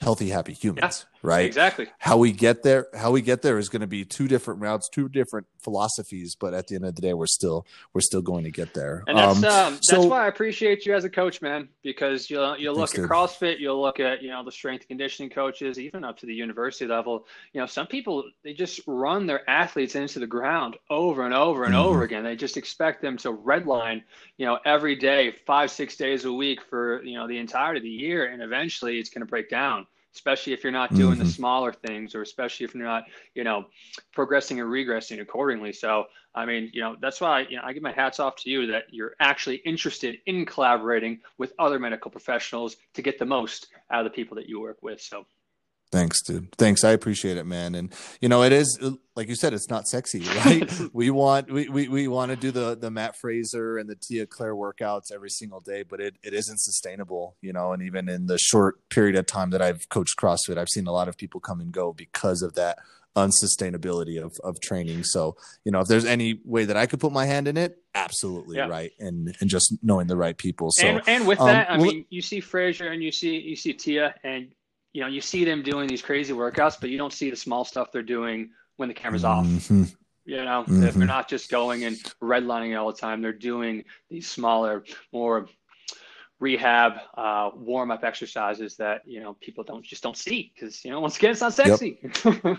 healthy 0.00 0.28
happy 0.28 0.52
humans 0.52 1.06
yeah, 1.10 1.15
right? 1.22 1.46
Exactly. 1.46 1.86
How 1.98 2.16
we 2.16 2.32
get 2.32 2.62
there 2.62 2.86
how 2.94 3.10
we 3.10 3.22
get 3.22 3.42
there 3.42 3.58
is 3.58 3.68
going 3.68 3.80
to 3.80 3.86
be 3.86 4.04
two 4.04 4.28
different 4.28 4.60
routes 4.60 4.88
two 4.88 5.08
different 5.08 5.46
philosophies 5.58 6.36
but 6.38 6.54
at 6.54 6.68
the 6.68 6.76
end 6.76 6.84
of 6.84 6.94
the 6.94 7.02
day 7.02 7.14
we're 7.14 7.26
still 7.26 7.66
we're 7.92 8.00
still 8.00 8.22
going 8.22 8.44
to 8.44 8.50
get 8.50 8.74
there. 8.74 9.02
And 9.06 9.18
that's 9.18 9.42
um, 9.42 9.44
um 9.44 9.78
so, 9.82 9.96
that's 9.96 10.06
why 10.08 10.24
i 10.24 10.28
appreciate 10.28 10.86
you 10.86 10.94
as 10.94 11.04
a 11.04 11.10
coach 11.10 11.42
man 11.42 11.68
because 11.82 12.30
you'll 12.30 12.56
you'll 12.58 12.74
look 12.74 12.90
at 12.90 12.96
dude. 12.96 13.10
crossfit 13.10 13.58
you'll 13.58 13.80
look 13.80 14.00
at 14.00 14.22
you 14.22 14.30
know 14.30 14.44
the 14.44 14.52
strength 14.52 14.86
conditioning 14.88 15.30
coaches 15.30 15.78
even 15.78 16.04
up 16.04 16.18
to 16.18 16.26
the 16.26 16.34
university 16.34 16.86
level. 16.86 17.26
You 17.52 17.60
know 17.60 17.66
some 17.66 17.86
people 17.86 18.24
they 18.44 18.52
just 18.52 18.80
run 18.86 19.26
their 19.26 19.48
athletes 19.48 19.94
into 19.94 20.18
the 20.18 20.26
ground 20.26 20.76
over 20.90 21.24
and 21.24 21.34
over 21.34 21.64
and 21.64 21.74
mm-hmm. 21.74 21.88
over 21.88 22.02
again. 22.02 22.24
They 22.24 22.36
just 22.36 22.56
expect 22.56 23.02
them 23.02 23.16
to 23.18 23.32
redline 23.32 24.02
you 24.36 24.46
know 24.46 24.58
every 24.64 24.96
day 24.96 25.34
five 25.46 25.70
six 25.70 25.96
days 25.96 26.24
a 26.24 26.32
week 26.32 26.60
for 26.62 27.02
you 27.02 27.14
know 27.14 27.26
the 27.26 27.38
entirety 27.38 27.78
of 27.78 27.84
the 27.84 27.90
year 27.90 28.26
and 28.26 28.42
eventually 28.42 28.98
it's 28.98 29.10
going 29.10 29.20
to 29.20 29.26
break 29.26 29.48
down 29.48 29.86
especially 30.16 30.54
if 30.54 30.64
you're 30.64 30.72
not 30.72 30.94
doing 30.94 31.12
mm-hmm. 31.12 31.24
the 31.24 31.30
smaller 31.30 31.72
things 31.72 32.14
or 32.14 32.22
especially 32.22 32.64
if 32.64 32.74
you're 32.74 32.82
not 32.82 33.04
you 33.34 33.44
know 33.44 33.66
progressing 34.14 34.60
and 34.60 34.68
regressing 34.68 35.20
accordingly 35.20 35.72
so 35.72 36.04
i 36.34 36.46
mean 36.46 36.70
you 36.72 36.80
know 36.80 36.96
that's 37.02 37.20
why 37.20 37.40
you 37.50 37.56
know 37.56 37.62
i 37.64 37.72
give 37.72 37.82
my 37.82 37.92
hats 37.92 38.18
off 38.18 38.34
to 38.34 38.48
you 38.48 38.66
that 38.66 38.84
you're 38.90 39.14
actually 39.20 39.56
interested 39.66 40.18
in 40.24 40.46
collaborating 40.46 41.20
with 41.36 41.52
other 41.58 41.78
medical 41.78 42.10
professionals 42.10 42.76
to 42.94 43.02
get 43.02 43.18
the 43.18 43.26
most 43.26 43.68
out 43.90 44.06
of 44.06 44.10
the 44.10 44.16
people 44.16 44.34
that 44.34 44.48
you 44.48 44.58
work 44.58 44.82
with 44.82 45.00
so 45.00 45.26
Thanks, 45.92 46.22
dude. 46.22 46.52
Thanks. 46.56 46.82
I 46.82 46.90
appreciate 46.90 47.36
it, 47.36 47.46
man. 47.46 47.74
And 47.74 47.92
you 48.20 48.28
know, 48.28 48.42
it 48.42 48.52
is 48.52 48.78
like 49.14 49.28
you 49.28 49.36
said, 49.36 49.54
it's 49.54 49.70
not 49.70 49.86
sexy, 49.86 50.20
right? 50.44 50.70
we 50.92 51.10
want 51.10 51.50
we, 51.50 51.68
we, 51.68 51.88
we 51.88 52.08
want 52.08 52.30
to 52.30 52.36
do 52.36 52.50
the 52.50 52.76
the 52.76 52.90
Matt 52.90 53.16
Fraser 53.16 53.78
and 53.78 53.88
the 53.88 53.96
Tia-Clair 53.96 54.54
workouts 54.54 55.12
every 55.12 55.30
single 55.30 55.60
day, 55.60 55.84
but 55.84 56.00
it, 56.00 56.16
it 56.22 56.34
isn't 56.34 56.60
sustainable, 56.60 57.36
you 57.40 57.52
know, 57.52 57.72
and 57.72 57.82
even 57.82 58.08
in 58.08 58.26
the 58.26 58.38
short 58.38 58.88
period 58.88 59.16
of 59.16 59.26
time 59.26 59.50
that 59.50 59.62
I've 59.62 59.88
coached 59.88 60.18
CrossFit, 60.18 60.58
I've 60.58 60.68
seen 60.68 60.86
a 60.86 60.92
lot 60.92 61.08
of 61.08 61.16
people 61.16 61.40
come 61.40 61.60
and 61.60 61.72
go 61.72 61.92
because 61.92 62.42
of 62.42 62.54
that 62.54 62.78
unsustainability 63.16 64.22
of 64.22 64.32
of 64.44 64.60
training. 64.60 65.04
So, 65.04 65.36
you 65.64 65.72
know, 65.72 65.80
if 65.80 65.88
there's 65.88 66.04
any 66.04 66.40
way 66.44 66.64
that 66.64 66.76
I 66.76 66.86
could 66.86 67.00
put 67.00 67.12
my 67.12 67.26
hand 67.26 67.48
in 67.48 67.56
it, 67.56 67.78
absolutely 67.94 68.56
yeah. 68.56 68.66
right. 68.66 68.92
And 68.98 69.34
and 69.40 69.48
just 69.48 69.74
knowing 69.82 70.08
the 70.08 70.16
right 70.16 70.36
people. 70.36 70.68
So 70.72 70.86
and, 70.86 71.02
and 71.06 71.26
with 71.26 71.38
that, 71.38 71.70
um, 71.70 71.80
I 71.80 71.82
mean, 71.82 72.04
you 72.10 72.22
see 72.22 72.40
Fraser 72.40 72.88
and 72.88 73.02
you 73.02 73.12
see 73.12 73.38
you 73.38 73.56
see 73.56 73.72
Tia 73.72 74.14
and 74.22 74.48
you 74.96 75.02
know, 75.02 75.08
you 75.08 75.20
see 75.20 75.44
them 75.44 75.62
doing 75.62 75.86
these 75.88 76.00
crazy 76.00 76.32
workouts, 76.32 76.80
but 76.80 76.88
you 76.88 76.96
don't 76.96 77.12
see 77.12 77.28
the 77.28 77.36
small 77.36 77.66
stuff 77.66 77.92
they're 77.92 78.02
doing 78.18 78.48
when 78.76 78.88
the 78.88 78.94
camera's 78.94 79.24
off. 79.24 79.44
Mm-hmm. 79.46 79.84
You 80.24 80.42
know, 80.42 80.64
Mhm. 80.66 80.86
if 80.88 80.94
they're 80.94 81.06
not 81.06 81.28
just 81.28 81.50
going 81.50 81.84
and 81.84 81.96
redlining 82.22 82.78
all 82.78 82.90
the 82.90 82.98
time, 82.98 83.20
they're 83.20 83.32
doing 83.52 83.84
these 84.08 84.26
smaller, 84.26 84.84
more 85.12 85.48
rehab, 86.40 86.92
uh, 87.14 87.50
warm 87.54 87.90
up 87.90 88.04
exercises 88.04 88.76
that 88.76 89.02
you 89.04 89.20
know 89.20 89.34
people 89.34 89.64
don't 89.64 89.84
just 89.84 90.02
don't 90.02 90.16
see 90.16 90.50
because 90.54 90.82
you 90.82 90.90
know 90.90 91.00
once 91.00 91.18
again 91.18 91.32
it's 91.32 91.42
not 91.42 91.52
sexy. 91.52 92.00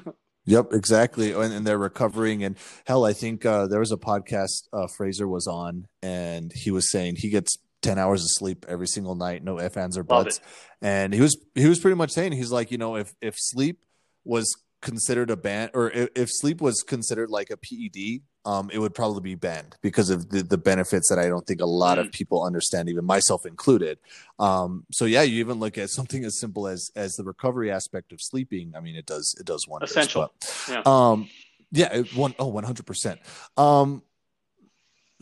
Yep, 0.49 0.71
exactly. 0.71 1.33
And, 1.33 1.51
and 1.53 1.67
they're 1.67 1.77
recovering. 1.77 2.41
And 2.41 2.55
hell, 2.85 3.03
I 3.03 3.11
think 3.11 3.45
uh, 3.45 3.67
there 3.67 3.79
was 3.81 3.91
a 3.91 3.97
podcast 3.97 4.69
uh, 4.71 4.87
Fraser 4.87 5.27
was 5.27 5.45
on, 5.45 5.87
and 6.01 6.53
he 6.53 6.71
was 6.71 6.89
saying 6.89 7.17
he 7.17 7.27
gets 7.29 7.57
ten 7.81 7.97
hours 7.99 8.21
of 8.21 8.29
sleep 8.31 8.65
every 8.67 8.87
single 8.87 9.15
night, 9.15 9.43
no 9.43 9.59
ifs, 9.59 9.77
ands, 9.77 9.97
or 9.97 10.03
buts. 10.03 10.39
And 10.81 11.13
he 11.13 11.21
was 11.21 11.37
he 11.55 11.67
was 11.67 11.79
pretty 11.79 11.95
much 11.95 12.11
saying 12.11 12.31
he's 12.33 12.51
like, 12.51 12.71
you 12.71 12.77
know, 12.77 12.95
if 12.95 13.13
if 13.21 13.35
sleep 13.37 13.79
was 14.23 14.55
considered 14.81 15.31
a 15.31 15.35
ban, 15.35 15.71
or 15.73 15.89
if, 15.89 16.09
if 16.15 16.29
sleep 16.31 16.61
was 16.61 16.83
considered 16.83 17.31
like 17.31 17.49
a 17.49 17.57
PED, 17.57 18.21
um, 18.45 18.69
it 18.71 18.77
would 18.77 18.93
probably 18.93 19.21
be 19.21 19.33
banned 19.33 19.75
because 19.81 20.11
of 20.11 20.29
the, 20.29 20.43
the 20.43 20.57
benefits 20.57 21.09
that 21.09 21.17
I 21.17 21.27
don't 21.27 21.45
think 21.47 21.61
a 21.61 21.65
lot 21.65 21.97
of 21.97 22.11
people 22.11 22.43
understand, 22.43 22.87
even 22.87 23.03
myself 23.03 23.45
included. 23.45 23.97
Um, 24.37 24.85
so 24.91 25.05
yeah, 25.05 25.23
you 25.23 25.39
even 25.39 25.59
look 25.59 25.79
at 25.79 25.89
something 25.89 26.23
as 26.23 26.39
simple 26.39 26.67
as 26.67 26.91
as 26.95 27.13
the 27.13 27.23
recovery 27.23 27.71
aspect 27.71 28.11
of 28.11 28.21
sleeping. 28.21 28.73
I 28.75 28.79
mean, 28.79 28.95
it 28.95 29.07
does 29.07 29.35
it 29.39 29.45
does 29.47 29.67
wonders. 29.67 29.89
Essential. 29.91 30.31
But, 30.39 30.67
Yeah. 30.69 30.81
um, 30.85 31.29
yeah, 31.71 31.93
it, 31.93 32.15
one 32.15 32.35
oh 32.37 32.47
one 32.47 32.63
hundred 32.63 32.85
percent. 32.85 33.19
Um, 33.57 34.03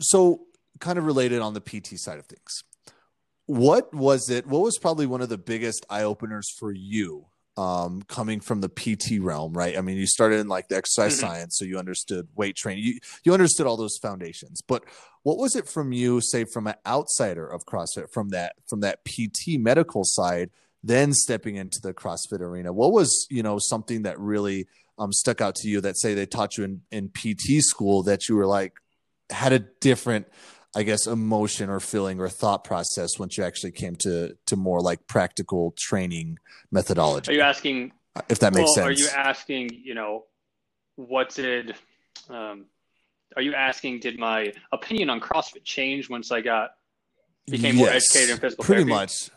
so 0.00 0.45
kind 0.80 0.98
of 0.98 1.04
related 1.04 1.40
on 1.40 1.54
the 1.54 1.60
PT 1.60 1.98
side 1.98 2.18
of 2.18 2.26
things. 2.26 2.64
What 3.46 3.94
was 3.94 4.28
it? 4.28 4.46
What 4.46 4.62
was 4.62 4.78
probably 4.78 5.06
one 5.06 5.22
of 5.22 5.28
the 5.28 5.38
biggest 5.38 5.86
eye 5.88 6.02
openers 6.02 6.50
for 6.50 6.72
you? 6.72 7.26
Um, 7.58 8.02
coming 8.02 8.40
from 8.40 8.60
the 8.60 8.68
PT 8.68 9.18
realm, 9.18 9.54
right? 9.54 9.78
I 9.78 9.80
mean, 9.80 9.96
you 9.96 10.06
started 10.06 10.40
in 10.40 10.48
like 10.48 10.68
the 10.68 10.76
exercise 10.76 11.16
Mhm. 11.16 11.20
science, 11.20 11.56
so 11.56 11.64
you 11.64 11.78
understood 11.78 12.28
weight 12.34 12.54
training. 12.54 12.84
You 12.84 12.98
you 13.24 13.32
understood 13.32 13.66
all 13.66 13.78
those 13.78 13.96
foundations. 13.96 14.60
But 14.60 14.84
what 15.22 15.38
was 15.38 15.56
it 15.56 15.66
from 15.66 15.90
you, 15.90 16.20
say, 16.20 16.44
from 16.44 16.66
an 16.66 16.74
outsider 16.84 17.46
of 17.46 17.64
CrossFit, 17.64 18.12
from 18.12 18.28
that 18.28 18.56
from 18.68 18.80
that 18.80 19.04
PT 19.06 19.56
medical 19.56 20.02
side, 20.04 20.50
then 20.84 21.14
stepping 21.14 21.56
into 21.56 21.80
the 21.82 21.94
CrossFit 21.94 22.40
arena? 22.40 22.74
What 22.74 22.92
was 22.92 23.26
you 23.30 23.42
know 23.42 23.58
something 23.58 24.02
that 24.02 24.20
really 24.20 24.66
um, 24.98 25.12
stuck 25.12 25.40
out 25.40 25.54
to 25.56 25.68
you 25.68 25.80
that 25.80 25.96
say 25.98 26.12
they 26.12 26.26
taught 26.26 26.58
you 26.58 26.64
in 26.64 26.82
in 26.90 27.08
PT 27.08 27.62
school 27.62 28.02
that 28.02 28.28
you 28.28 28.36
were 28.36 28.46
like 28.46 28.74
had 29.30 29.54
a 29.54 29.60
different 29.60 30.26
I 30.76 30.82
guess 30.82 31.06
emotion 31.06 31.70
or 31.70 31.80
feeling 31.80 32.20
or 32.20 32.28
thought 32.28 32.62
process 32.62 33.18
once 33.18 33.38
you 33.38 33.44
actually 33.44 33.72
came 33.72 33.96
to 33.96 34.36
to 34.46 34.56
more 34.56 34.80
like 34.80 35.06
practical 35.06 35.72
training 35.72 36.38
methodology. 36.70 37.32
Are 37.32 37.34
you 37.34 37.40
asking? 37.40 37.92
if 38.28 38.38
that 38.40 38.54
makes 38.54 38.76
well, 38.76 38.86
sense. 38.86 38.86
Are 38.86 39.02
you 39.02 39.08
asking? 39.08 39.70
You 39.82 39.94
know, 39.94 40.24
what 40.96 41.30
did? 41.30 41.74
Um, 42.28 42.66
are 43.36 43.42
you 43.42 43.54
asking? 43.54 44.00
Did 44.00 44.18
my 44.18 44.52
opinion 44.70 45.08
on 45.08 45.18
CrossFit 45.18 45.64
change 45.64 46.10
once 46.10 46.30
I 46.30 46.42
got 46.42 46.72
became 47.48 47.76
more 47.76 47.88
educated 47.88 48.30
in 48.30 48.36
physical 48.38 48.64
pretty 48.64 48.82
therapy? 48.82 49.00
much. 49.00 49.30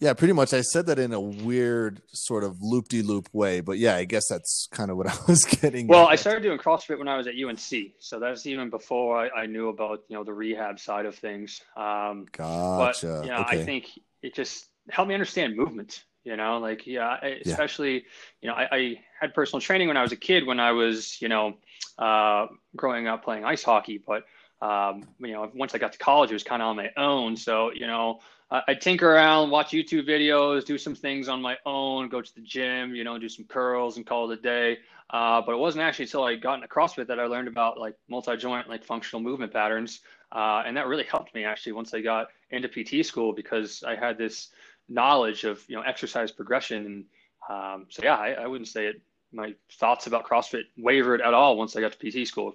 Yeah, 0.00 0.12
pretty 0.12 0.32
much. 0.32 0.52
I 0.52 0.60
said 0.60 0.86
that 0.86 0.98
in 0.98 1.12
a 1.12 1.20
weird 1.20 2.02
sort 2.12 2.42
of 2.44 2.60
loop 2.60 2.88
de 2.88 3.00
loop 3.02 3.28
way, 3.32 3.60
but 3.60 3.78
yeah, 3.78 3.94
I 3.94 4.04
guess 4.04 4.28
that's 4.28 4.68
kind 4.72 4.90
of 4.90 4.96
what 4.96 5.06
I 5.12 5.16
was 5.28 5.44
getting. 5.44 5.86
Well, 5.86 6.06
at. 6.06 6.12
I 6.12 6.16
started 6.16 6.42
doing 6.42 6.58
CrossFit 6.58 6.98
when 6.98 7.08
I 7.08 7.16
was 7.16 7.26
at 7.26 7.34
UNC, 7.34 7.92
so 8.00 8.18
that's 8.18 8.46
even 8.46 8.70
before 8.70 9.16
I, 9.18 9.42
I 9.42 9.46
knew 9.46 9.68
about 9.68 10.00
you 10.08 10.16
know 10.16 10.24
the 10.24 10.34
rehab 10.34 10.80
side 10.80 11.06
of 11.06 11.14
things. 11.14 11.60
Um, 11.76 12.26
Gotcha. 12.32 13.20
But 13.22 13.26
yeah, 13.26 13.40
okay. 13.42 13.60
I 13.60 13.64
think 13.64 13.86
it 14.22 14.34
just 14.34 14.66
helped 14.90 15.08
me 15.08 15.14
understand 15.14 15.56
movement. 15.56 16.04
You 16.24 16.36
know, 16.36 16.58
like 16.58 16.86
yeah, 16.86 17.18
I, 17.22 17.26
Yeah. 17.44 17.52
especially 17.52 18.04
you 18.40 18.48
know 18.48 18.54
I, 18.54 18.68
I 18.72 19.00
had 19.20 19.32
personal 19.34 19.60
training 19.60 19.88
when 19.88 19.96
I 19.96 20.02
was 20.02 20.12
a 20.12 20.16
kid 20.16 20.46
when 20.46 20.58
I 20.58 20.72
was 20.72 21.20
you 21.22 21.28
know 21.28 21.54
uh, 21.98 22.46
growing 22.74 23.06
up 23.06 23.24
playing 23.24 23.44
ice 23.44 23.62
hockey, 23.62 24.02
but 24.04 24.24
um, 24.60 25.06
you 25.20 25.32
know 25.32 25.50
once 25.54 25.74
I 25.74 25.78
got 25.78 25.92
to 25.92 25.98
college, 25.98 26.30
it 26.30 26.34
was 26.34 26.42
kind 26.42 26.62
of 26.62 26.68
on 26.68 26.76
my 26.76 26.90
own. 26.96 27.36
So 27.36 27.70
you 27.72 27.86
know 27.86 28.20
I, 28.54 28.62
I 28.68 28.74
tinker 28.74 29.12
around, 29.12 29.50
watch 29.50 29.72
YouTube 29.72 30.08
videos, 30.08 30.64
do 30.64 30.78
some 30.78 30.94
things 30.94 31.28
on 31.28 31.42
my 31.42 31.56
own, 31.66 32.08
go 32.08 32.22
to 32.22 32.34
the 32.34 32.40
gym, 32.40 32.94
you 32.94 33.02
know, 33.02 33.18
do 33.18 33.28
some 33.28 33.44
curls 33.44 33.96
and 33.96 34.06
call 34.06 34.30
it 34.30 34.38
a 34.38 34.40
day. 34.42 34.78
Uh, 35.10 35.42
but 35.44 35.52
it 35.52 35.58
wasn't 35.58 35.82
actually 35.82 36.04
until 36.04 36.24
I 36.24 36.36
got 36.36 36.54
into 36.54 36.68
CrossFit 36.68 37.08
that 37.08 37.18
I 37.18 37.24
learned 37.26 37.48
about 37.48 37.78
like 37.78 37.96
multi-joint, 38.08 38.68
like 38.68 38.84
functional 38.84 39.20
movement 39.20 39.52
patterns. 39.52 40.00
Uh, 40.30 40.62
and 40.64 40.76
that 40.76 40.86
really 40.86 41.04
helped 41.04 41.34
me 41.34 41.44
actually 41.44 41.72
once 41.72 41.92
I 41.92 42.00
got 42.00 42.28
into 42.50 42.68
PT 42.68 43.04
school 43.04 43.32
because 43.32 43.82
I 43.82 43.96
had 43.96 44.16
this 44.16 44.50
knowledge 44.88 45.44
of, 45.44 45.62
you 45.68 45.74
know, 45.74 45.82
exercise 45.82 46.30
progression. 46.30 46.86
And 46.86 47.04
um, 47.50 47.86
so, 47.90 48.02
yeah, 48.04 48.16
I, 48.16 48.30
I 48.30 48.46
wouldn't 48.46 48.68
say 48.68 48.86
it, 48.86 49.02
my 49.32 49.54
thoughts 49.72 50.06
about 50.06 50.26
CrossFit 50.26 50.62
wavered 50.76 51.20
at 51.20 51.34
all 51.34 51.56
once 51.56 51.74
I 51.74 51.80
got 51.80 51.92
to 51.92 52.10
PT 52.10 52.26
school. 52.26 52.54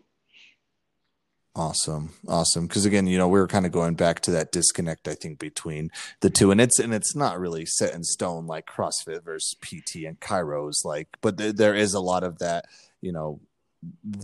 Awesome. 1.60 2.14
Awesome. 2.28 2.68
Because 2.68 2.86
again, 2.86 3.06
you 3.06 3.18
know, 3.18 3.28
we 3.28 3.38
were 3.38 3.48
kind 3.48 3.66
of 3.66 3.74
going 3.74 3.96
back 3.96 4.22
to 4.22 4.32
that 4.32 4.54
disconnect, 4.54 5.10
I 5.10 5.14
think, 5.14 5.40
between 5.40 5.92
the 6.22 6.30
two. 6.30 6.52
And 6.52 6.62
it's 6.62 6.80
and 6.80 6.94
it's 6.94 7.18
not 7.18 7.38
really 7.38 7.66
set 7.66 7.94
in 7.94 8.04
stone 8.06 8.48
like 8.48 8.66
CrossFit 8.66 9.24
versus 9.26 9.56
PT 9.62 10.06
and 10.06 10.18
chiros, 10.22 10.86
like, 10.86 11.10
but 11.20 11.36
there, 11.36 11.52
there 11.52 11.76
is 11.76 11.94
a 11.94 12.00
lot 12.00 12.24
of 12.24 12.40
that, 12.40 12.64
you 13.02 13.12
know, 13.12 13.42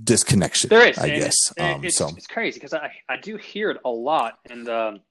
disconnection. 0.04 0.70
There 0.70 0.88
is, 0.88 0.98
I 0.98 1.10
guess. 1.10 1.36
it- 1.58 1.62
Um, 1.62 1.84
it's, 1.84 1.98
so 1.98 2.08
it's 2.16 2.28
crazy 2.28 2.58
because 2.60 2.74
I, 2.74 2.92
I 3.10 3.18
do 3.18 3.36
hear 3.38 3.70
it 3.70 3.78
a 3.84 3.90
lot, 3.90 4.40
and 4.50 4.70
um, 4.70 5.02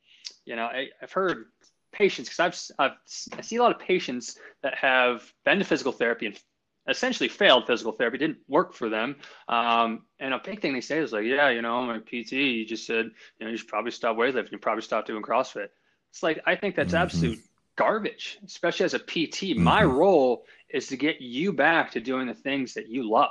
you 0.46 0.56
know 0.56 0.64
I, 0.64 0.88
I've 1.02 1.12
heard 1.12 1.44
patients 1.92 2.30
because 2.30 2.70
I've, 2.78 2.90
I've 2.90 3.38
I 3.38 3.42
see 3.42 3.56
a 3.56 3.62
lot 3.62 3.70
of 3.74 3.78
patients 3.80 4.37
that 4.62 4.74
have 4.76 5.30
been 5.44 5.58
to 5.58 5.64
physical 5.64 5.92
therapy 5.92 6.26
and 6.26 6.38
essentially 6.88 7.28
failed 7.28 7.66
physical 7.66 7.92
therapy, 7.92 8.18
didn't 8.18 8.38
work 8.48 8.72
for 8.72 8.88
them, 8.88 9.16
um, 9.48 10.04
and 10.18 10.34
a 10.34 10.40
big 10.44 10.60
thing 10.60 10.72
they 10.72 10.80
say 10.80 10.98
is 10.98 11.12
like, 11.12 11.24
yeah, 11.24 11.48
you 11.48 11.62
know, 11.62 11.82
my 11.82 11.98
PT 11.98 12.32
you 12.32 12.66
just 12.66 12.86
said 12.86 13.06
you 13.38 13.46
know 13.46 13.50
you 13.50 13.56
should 13.56 13.68
probably 13.68 13.90
stop 13.90 14.16
weightlifting, 14.16 14.52
you 14.52 14.58
probably 14.58 14.82
stop 14.82 15.06
doing 15.06 15.22
CrossFit. 15.22 15.68
It's 16.10 16.22
like 16.22 16.40
I 16.46 16.54
think 16.54 16.76
that's 16.76 16.94
Mhm. 16.94 17.00
absolute 17.00 17.38
garbage, 17.76 18.38
especially 18.44 18.84
as 18.84 18.94
a 18.94 18.98
PT. 18.98 19.54
My 19.54 19.82
Mhm. 19.82 19.96
role 19.96 20.46
is 20.68 20.86
to 20.88 20.96
get 20.96 21.20
you 21.20 21.52
back 21.52 21.90
to 21.92 22.00
doing 22.00 22.26
the 22.26 22.34
things 22.34 22.74
that 22.74 22.88
you 22.88 23.08
love. 23.08 23.30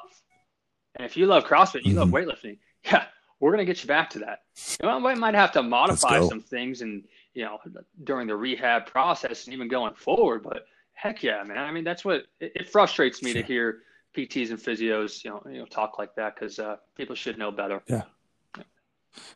And 0.96 1.06
if 1.06 1.18
you 1.18 1.26
love 1.26 1.46
CrossFit, 1.46 1.86
you 1.86 1.96
love 1.96 2.10
Mhm. 2.10 2.14
weightlifting, 2.14 2.58
yeah, 2.86 3.08
we're 3.40 3.52
gonna 3.52 3.66
get 3.66 3.82
you 3.82 3.88
back 3.88 4.10
to 4.12 4.20
that. 4.20 4.44
You 4.82 4.90
know, 4.90 5.00
we 5.00 5.16
might 5.16 5.36
have 5.36 5.52
to 5.54 5.64
modify 5.64 6.20
some 6.22 6.42
things 6.42 6.82
and 6.82 7.08
you 7.34 7.44
know 7.44 7.60
during 8.04 8.28
the 8.28 8.36
rehab 8.36 8.86
process 8.86 9.46
and 9.46 9.54
even 9.54 9.68
going 9.68 9.94
forward, 9.94 10.44
but 10.44 10.66
heck 10.94 11.24
yeah, 11.24 11.44
man. 11.44 11.58
I 11.58 11.72
mean, 11.72 11.84
that's 11.84 12.06
what 12.06 12.24
it, 12.40 12.52
it 12.56 12.70
frustrates 12.70 13.22
me 13.22 13.34
to 13.34 13.44
hear 13.44 13.80
PTs 14.16 14.50
and 14.50 14.60
physios, 14.60 15.24
you 15.24 15.32
know, 15.32 15.44
you 15.50 15.60
know, 15.60 15.66
talk 15.66 15.98
like 15.98 16.16
that 16.16 16.36
because 16.36 16.60
uh, 16.60 16.78
people 16.96 17.16
should 17.16 17.38
know 17.38 17.52
better. 17.52 17.82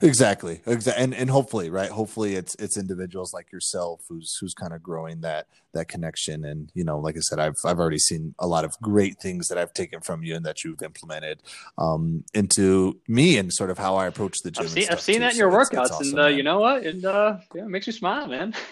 Exactly. 0.01 0.61
Exactly. 0.65 1.03
And 1.03 1.13
and 1.13 1.29
hopefully, 1.29 1.69
right? 1.69 1.89
Hopefully 1.89 2.35
it's 2.35 2.55
it's 2.55 2.77
individuals 2.77 3.33
like 3.33 3.51
yourself 3.51 4.01
who's 4.09 4.37
who's 4.39 4.53
kind 4.53 4.73
of 4.73 4.81
growing 4.83 5.21
that 5.21 5.47
that 5.73 5.87
connection. 5.87 6.43
And, 6.45 6.71
you 6.73 6.83
know, 6.83 6.97
like 6.99 7.15
I 7.17 7.19
said, 7.19 7.39
I've 7.39 7.57
I've 7.65 7.79
already 7.79 7.99
seen 7.99 8.33
a 8.39 8.47
lot 8.47 8.65
of 8.65 8.79
great 8.81 9.19
things 9.19 9.47
that 9.49 9.57
I've 9.57 9.73
taken 9.73 10.01
from 10.01 10.23
you 10.23 10.35
and 10.35 10.45
that 10.45 10.63
you've 10.63 10.81
implemented 10.81 11.43
um 11.77 12.23
into 12.33 12.99
me 13.07 13.37
and 13.37 13.51
sort 13.53 13.69
of 13.69 13.77
how 13.77 13.95
I 13.95 14.07
approach 14.07 14.37
the 14.43 14.51
gym. 14.51 14.65
I've 14.65 14.71
seen, 14.71 14.87
I've 14.89 15.01
seen 15.01 15.19
that 15.21 15.33
in 15.33 15.37
your 15.39 15.49
it's- 15.49 15.69
workouts, 15.69 15.83
it's 15.85 15.91
awesome, 15.91 16.07
and 16.09 16.19
uh, 16.19 16.27
you 16.27 16.43
know 16.43 16.59
what? 16.59 16.83
And 16.83 17.05
uh, 17.05 17.37
yeah, 17.53 17.63
it 17.63 17.69
makes 17.69 17.87
me 17.87 17.93
smile, 17.93 18.27
man. 18.27 18.53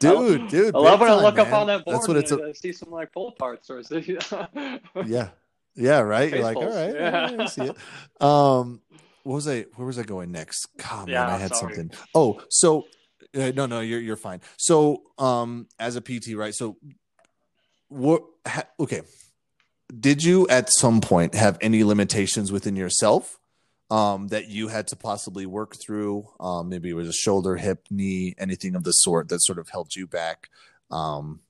Dude, 0.00 0.48
dude, 0.48 0.74
I 0.74 0.78
love 0.78 1.00
when 1.00 1.10
I 1.10 1.14
look 1.16 1.38
up 1.38 1.52
on 1.52 1.66
that 1.68 1.84
board 1.84 1.96
That's 1.96 2.08
what 2.08 2.16
and 2.16 2.24
it's 2.24 2.32
I 2.32 2.52
see 2.52 2.72
some 2.72 2.90
like 2.90 3.12
pull 3.12 3.32
parts 3.32 3.70
or 3.70 3.80
yeah. 5.06 5.28
Yeah, 5.76 6.00
right. 6.00 6.30
You're 6.30 6.42
like, 6.42 6.56
all 6.56 6.64
right, 6.68 6.94
Yeah. 6.94 7.30
yeah. 7.30 7.42
I 7.42 7.46
see 7.46 7.62
it. 7.62 7.76
Um 8.20 8.80
what 9.22 9.34
was 9.34 9.48
I 9.48 9.62
where 9.76 9.86
was 9.86 9.98
I 9.98 10.02
going 10.02 10.32
next? 10.32 10.66
God, 10.78 11.06
man, 11.06 11.14
Yeah, 11.14 11.34
I 11.34 11.38
had 11.38 11.54
sorry. 11.54 11.74
something. 11.74 11.98
Oh, 12.14 12.40
so 12.48 12.86
uh, 13.34 13.52
no, 13.54 13.66
no, 13.66 13.80
you're 13.80 14.00
you're 14.00 14.16
fine. 14.16 14.40
So, 14.56 15.02
um, 15.18 15.68
as 15.78 15.96
a 15.96 16.00
PT, 16.00 16.34
right? 16.34 16.54
So, 16.54 16.76
what? 17.88 18.22
Ha, 18.46 18.64
okay, 18.80 19.02
did 19.98 20.22
you 20.22 20.46
at 20.48 20.70
some 20.72 21.00
point 21.00 21.34
have 21.34 21.58
any 21.60 21.84
limitations 21.84 22.50
within 22.50 22.76
yourself 22.76 23.38
um, 23.90 24.28
that 24.28 24.48
you 24.48 24.68
had 24.68 24.86
to 24.88 24.96
possibly 24.96 25.46
work 25.46 25.76
through? 25.84 26.28
Um, 26.40 26.68
maybe 26.68 26.90
it 26.90 26.94
was 26.94 27.08
a 27.08 27.12
shoulder, 27.12 27.56
hip, 27.56 27.86
knee, 27.90 28.34
anything 28.38 28.74
of 28.74 28.84
the 28.84 28.92
sort 28.92 29.28
that 29.28 29.42
sort 29.42 29.58
of 29.58 29.68
held 29.68 29.94
you 29.94 30.06
back 30.06 30.48
um, 30.90 31.40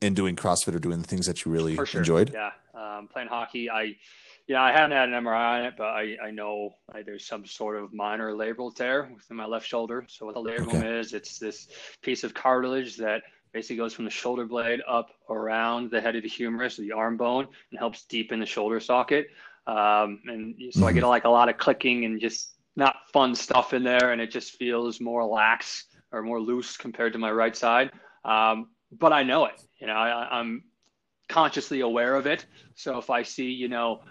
in 0.00 0.14
doing 0.14 0.36
CrossFit 0.36 0.74
or 0.74 0.78
doing 0.78 1.00
the 1.00 1.08
things 1.08 1.26
that 1.26 1.44
you 1.44 1.50
really 1.50 1.74
sure. 1.76 2.00
enjoyed? 2.00 2.32
Yeah. 2.32 2.50
Um, 2.74 3.08
playing 3.08 3.28
hockey, 3.28 3.70
I, 3.70 3.96
yeah, 4.46 4.62
I 4.62 4.72
haven't 4.72 4.96
had 4.96 5.08
an 5.08 5.14
MRI 5.24 5.60
on 5.60 5.64
it, 5.66 5.74
but 5.76 5.86
I, 5.86 6.16
I 6.22 6.30
know 6.30 6.74
I, 6.92 7.02
there's 7.02 7.26
some 7.26 7.46
sort 7.46 7.76
of 7.76 7.92
minor 7.94 8.32
labral 8.32 8.74
tear 8.74 9.10
within 9.14 9.36
my 9.36 9.46
left 9.46 9.66
shoulder. 9.66 10.04
So 10.08 10.26
what 10.26 10.34
the 10.34 10.40
labrum 10.42 10.76
Okay. 10.76 11.00
is, 11.00 11.14
it's 11.14 11.38
this 11.38 11.68
piece 12.02 12.24
of 12.24 12.34
cartilage 12.34 12.96
that 12.98 13.22
basically 13.52 13.76
goes 13.76 13.94
from 13.94 14.04
the 14.04 14.10
shoulder 14.10 14.44
blade 14.44 14.82
up 14.86 15.10
around 15.30 15.90
the 15.90 16.00
head 16.00 16.16
of 16.16 16.22
the 16.22 16.28
humerus, 16.28 16.76
the 16.76 16.92
arm 16.92 17.16
bone, 17.16 17.46
and 17.70 17.78
helps 17.78 18.04
deepen 18.04 18.40
the 18.40 18.46
shoulder 18.46 18.80
socket. 18.80 19.28
Um, 19.66 20.20
and 20.26 20.54
so 20.72 20.86
I 20.86 20.92
Mhm. 20.92 20.94
get 20.96 21.04
like 21.04 21.24
a 21.24 21.30
lot 21.30 21.48
of 21.48 21.56
clicking 21.56 22.04
and 22.04 22.20
just 22.20 22.54
not 22.76 22.96
fun 23.12 23.34
stuff 23.34 23.72
in 23.72 23.82
there, 23.82 24.12
and 24.12 24.20
it 24.20 24.30
just 24.30 24.56
feels 24.56 25.00
more 25.00 25.24
lax 25.24 25.86
or 26.12 26.22
more 26.22 26.40
loose 26.40 26.76
compared 26.76 27.12
to 27.14 27.18
my 27.18 27.30
right 27.30 27.56
side. 27.56 27.92
Um, 28.24 28.68
but 28.92 29.12
I 29.12 29.22
know 29.22 29.46
it. 29.46 29.54
You 29.80 29.86
know, 29.86 29.94
I, 29.94 30.38
I'm 30.38 30.64
consciously 31.28 31.80
aware 31.80 32.14
of 32.14 32.26
it. 32.26 32.46
So 32.74 32.98
if 32.98 33.08
I 33.10 33.22
see, 33.22 33.50
you 33.50 33.68
know, 33.68 34.02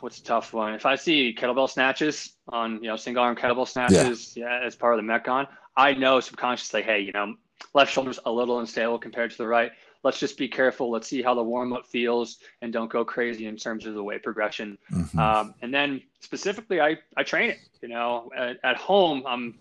what's 0.00 0.18
a 0.18 0.24
tough 0.24 0.52
one? 0.52 0.74
If 0.74 0.86
I 0.86 0.96
see 0.96 1.34
kettlebell 1.38 1.70
snatches 1.70 2.34
on, 2.48 2.82
you 2.82 2.88
know, 2.88 2.96
single 2.96 3.22
arm 3.22 3.36
kettlebell 3.36 3.68
snatches, 3.68 4.36
yeah, 4.36 4.60
yeah 4.60 4.66
as 4.66 4.76
part 4.76 4.98
of 4.98 5.04
the 5.04 5.10
Metcon, 5.10 5.46
I 5.76 5.94
know 5.94 6.20
subconsciously, 6.20 6.82
hey, 6.82 7.00
you 7.00 7.12
know, 7.12 7.34
left 7.74 7.92
shoulder's 7.92 8.18
a 8.24 8.30
little 8.30 8.60
unstable 8.60 8.98
compared 8.98 9.30
to 9.32 9.38
the 9.38 9.46
right 9.46 9.72
let's 10.04 10.18
just 10.18 10.38
be 10.38 10.48
careful. 10.48 10.90
Let's 10.90 11.08
see 11.08 11.22
how 11.22 11.34
the 11.34 11.42
warm 11.42 11.72
up 11.72 11.86
feels 11.86 12.38
and 12.62 12.72
don't 12.72 12.90
go 12.90 13.04
crazy 13.04 13.46
in 13.46 13.56
terms 13.56 13.86
of 13.86 13.94
the 13.94 14.02
weight 14.02 14.22
progression. 14.22 14.78
Mm-hmm. 14.92 15.18
Um, 15.18 15.54
and 15.62 15.72
then 15.72 16.02
specifically, 16.20 16.80
I, 16.80 16.96
I 17.16 17.22
train 17.22 17.50
it. 17.50 17.58
You 17.82 17.88
know, 17.88 18.30
at, 18.36 18.58
at 18.64 18.76
home, 18.76 19.22
I'm 19.26 19.58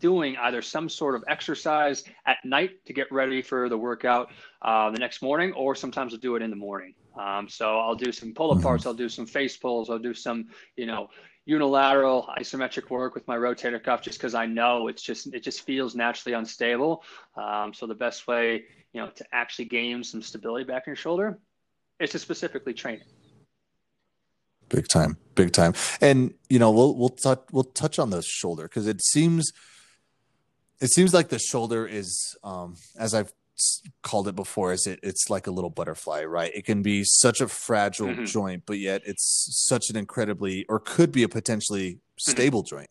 doing 0.00 0.36
either 0.36 0.62
some 0.62 0.88
sort 0.88 1.14
of 1.14 1.24
exercise 1.28 2.04
at 2.26 2.38
night 2.44 2.84
to 2.86 2.92
get 2.92 3.10
ready 3.10 3.40
for 3.40 3.68
the 3.68 3.78
workout 3.78 4.30
uh, 4.62 4.90
the 4.90 4.98
next 4.98 5.22
morning, 5.22 5.52
or 5.52 5.74
sometimes 5.74 6.12
I'll 6.12 6.20
do 6.20 6.36
it 6.36 6.42
in 6.42 6.50
the 6.50 6.56
morning. 6.56 6.94
Um, 7.18 7.48
so 7.48 7.78
I'll 7.78 7.94
do 7.94 8.12
some 8.12 8.34
pull 8.34 8.54
aparts, 8.54 8.80
mm-hmm. 8.80 8.88
I'll 8.88 8.94
do 8.94 9.08
some 9.08 9.26
face 9.26 9.56
pulls, 9.56 9.90
I'll 9.90 9.98
do 9.98 10.14
some, 10.14 10.48
you 10.76 10.86
know, 10.86 11.10
unilateral 11.46 12.28
isometric 12.38 12.88
work 12.90 13.14
with 13.14 13.28
my 13.28 13.36
rotator 13.36 13.82
cuff 13.82 14.02
just 14.02 14.18
because 14.18 14.34
I 14.34 14.46
know 14.46 14.88
it's 14.88 15.02
just 15.02 15.32
it 15.34 15.40
just 15.40 15.62
feels 15.62 15.94
naturally 15.94 16.34
unstable. 16.34 17.04
Um, 17.36 17.74
so 17.74 17.86
the 17.86 17.94
best 17.94 18.26
way 18.26 18.64
you 18.94 19.00
know, 19.00 19.10
to 19.10 19.26
actually 19.32 19.66
gain 19.66 20.02
some 20.02 20.22
stability 20.22 20.64
back 20.64 20.84
in 20.86 20.92
your 20.92 20.96
shoulder 20.96 21.38
is 22.00 22.10
to 22.10 22.18
specifically 22.18 22.72
train 22.72 23.00
it. 23.00 23.06
Big 24.68 24.88
time, 24.88 25.18
big 25.34 25.52
time. 25.52 25.74
And 26.00 26.32
you 26.48 26.58
know, 26.58 26.70
we'll 26.70 26.96
we'll 26.96 27.10
touch 27.10 27.42
we'll 27.52 27.64
touch 27.64 27.98
on 27.98 28.10
the 28.10 28.22
shoulder 28.22 28.62
because 28.62 28.86
it 28.86 29.02
seems 29.04 29.52
it 30.80 30.90
seems 30.90 31.12
like 31.12 31.28
the 31.28 31.38
shoulder 31.38 31.86
is 31.86 32.36
um 32.42 32.76
as 32.98 33.12
I've 33.12 33.32
called 34.02 34.26
it 34.28 34.34
before 34.34 34.72
is 34.72 34.86
it 34.86 34.98
it's 35.02 35.30
like 35.30 35.46
a 35.46 35.50
little 35.50 35.70
butterfly 35.70 36.24
right 36.24 36.52
it 36.54 36.64
can 36.64 36.82
be 36.82 37.04
such 37.04 37.40
a 37.40 37.46
fragile 37.46 38.08
mm-hmm. 38.08 38.24
joint 38.24 38.62
but 38.66 38.78
yet 38.78 39.00
it's 39.04 39.64
such 39.68 39.90
an 39.90 39.96
incredibly 39.96 40.64
or 40.68 40.80
could 40.80 41.12
be 41.12 41.22
a 41.22 41.28
potentially 41.28 41.92
mm-hmm. 41.92 42.32
stable 42.32 42.62
mm-hmm. 42.62 42.76
joint 42.76 42.90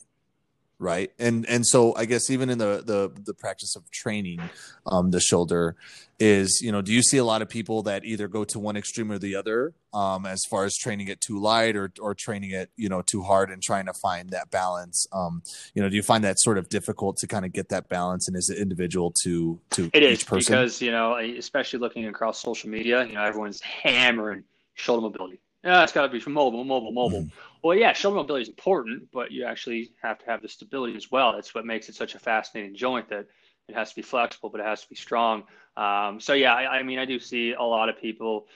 right 0.79 1.12
and 1.19 1.45
and 1.47 1.65
so 1.65 1.95
i 1.95 2.05
guess 2.05 2.29
even 2.29 2.49
in 2.49 2.57
the 2.57 2.83
the 2.86 3.12
the 3.23 3.33
practice 3.33 3.75
of 3.75 3.89
training 3.91 4.39
um 4.88 5.12
the 5.12 5.19
shoulder 5.19 5.75
is 6.19 6.59
you 6.62 6.71
know 6.71 6.81
do 6.81 6.91
you 6.91 7.01
see 7.01 7.17
a 7.17 7.23
lot 7.23 7.41
of 7.41 7.49
people 7.49 7.83
that 7.83 8.03
either 8.05 8.27
go 8.27 8.43
to 8.43 8.59
one 8.59 8.75
extreme 8.75 9.12
or 9.12 9.17
the 9.17 9.36
other 9.36 9.73
um 9.93 10.25
as 10.25 10.43
far 10.49 10.65
as 10.65 10.75
training 10.75 11.07
it 11.07 11.21
too 11.21 11.39
light 11.39 11.75
or 11.75 11.91
or 11.99 12.13
training 12.13 12.51
it 12.51 12.69
you 12.75 12.89
know 12.89 13.01
too 13.01 13.21
hard 13.21 13.49
and 13.49 13.62
trying 13.62 13.86
to 13.86 13.93
find 13.93 14.29
that 14.31 14.49
balance 14.51 15.07
um 15.13 15.41
you 15.73 15.81
know 15.81 15.89
do 15.89 15.95
you 15.95 16.03
find 16.03 16.23
that 16.23 16.39
sort 16.39 16.57
of 16.57 16.69
difficult 16.69 17.17
to 17.17 17.27
kind 17.27 17.45
of 17.45 17.53
get 17.53 17.69
that 17.69 17.88
balance 17.88 18.27
and 18.27 18.36
is 18.36 18.49
it 18.49 18.57
individual 18.57 19.13
to 19.23 19.59
to 19.69 19.89
it 19.93 20.03
each 20.03 20.19
is 20.19 20.23
person? 20.23 20.53
because 20.53 20.81
you 20.81 20.91
know 20.91 21.17
especially 21.17 21.79
looking 21.79 22.07
across 22.07 22.41
social 22.41 22.69
media 22.69 23.05
you 23.05 23.13
know 23.13 23.23
everyone's 23.23 23.62
hammering 23.62 24.43
shoulder 24.75 25.01
mobility 25.01 25.39
yeah, 25.63 25.83
it's 25.83 25.93
got 25.93 26.01
to 26.01 26.09
be 26.09 26.19
from 26.19 26.33
mobile, 26.33 26.63
mobile, 26.63 26.91
mobile. 26.91 27.21
Mm. 27.23 27.31
Well, 27.63 27.78
yeah, 27.78 27.93
shoulder 27.93 28.17
mobility 28.17 28.43
is 28.43 28.49
important, 28.49 29.08
but 29.13 29.32
you 29.32 29.45
actually 29.45 29.91
have 30.02 30.19
to 30.19 30.26
have 30.26 30.41
the 30.41 30.49
stability 30.49 30.97
as 30.97 31.10
well. 31.10 31.32
That's 31.32 31.56
what 31.56 31.65
makes 31.65 31.88
it 31.88 31.95
such 31.95 32.13
a 32.13 32.19
fascinating 32.19 32.76
joint 32.76 33.08
that 33.10 33.26
it 33.69 33.76
has 33.76 33.89
to 33.91 33.95
be 33.95 34.02
flexible, 34.02 34.49
but 34.49 34.60
it 34.60 34.65
has 34.65 34.82
to 34.82 34.89
be 34.89 34.95
strong. 34.95 35.43
Um, 35.78 36.19
so 36.19 36.34
yeah, 36.34 36.54
I, 36.54 36.80
I, 36.80 36.84
mean, 36.84 36.99
I 36.99 37.06
do 37.06 37.19
see 37.19 37.54
a 37.54 37.63
lot 37.63 37.88
of 37.88 37.97
people. 37.97 38.47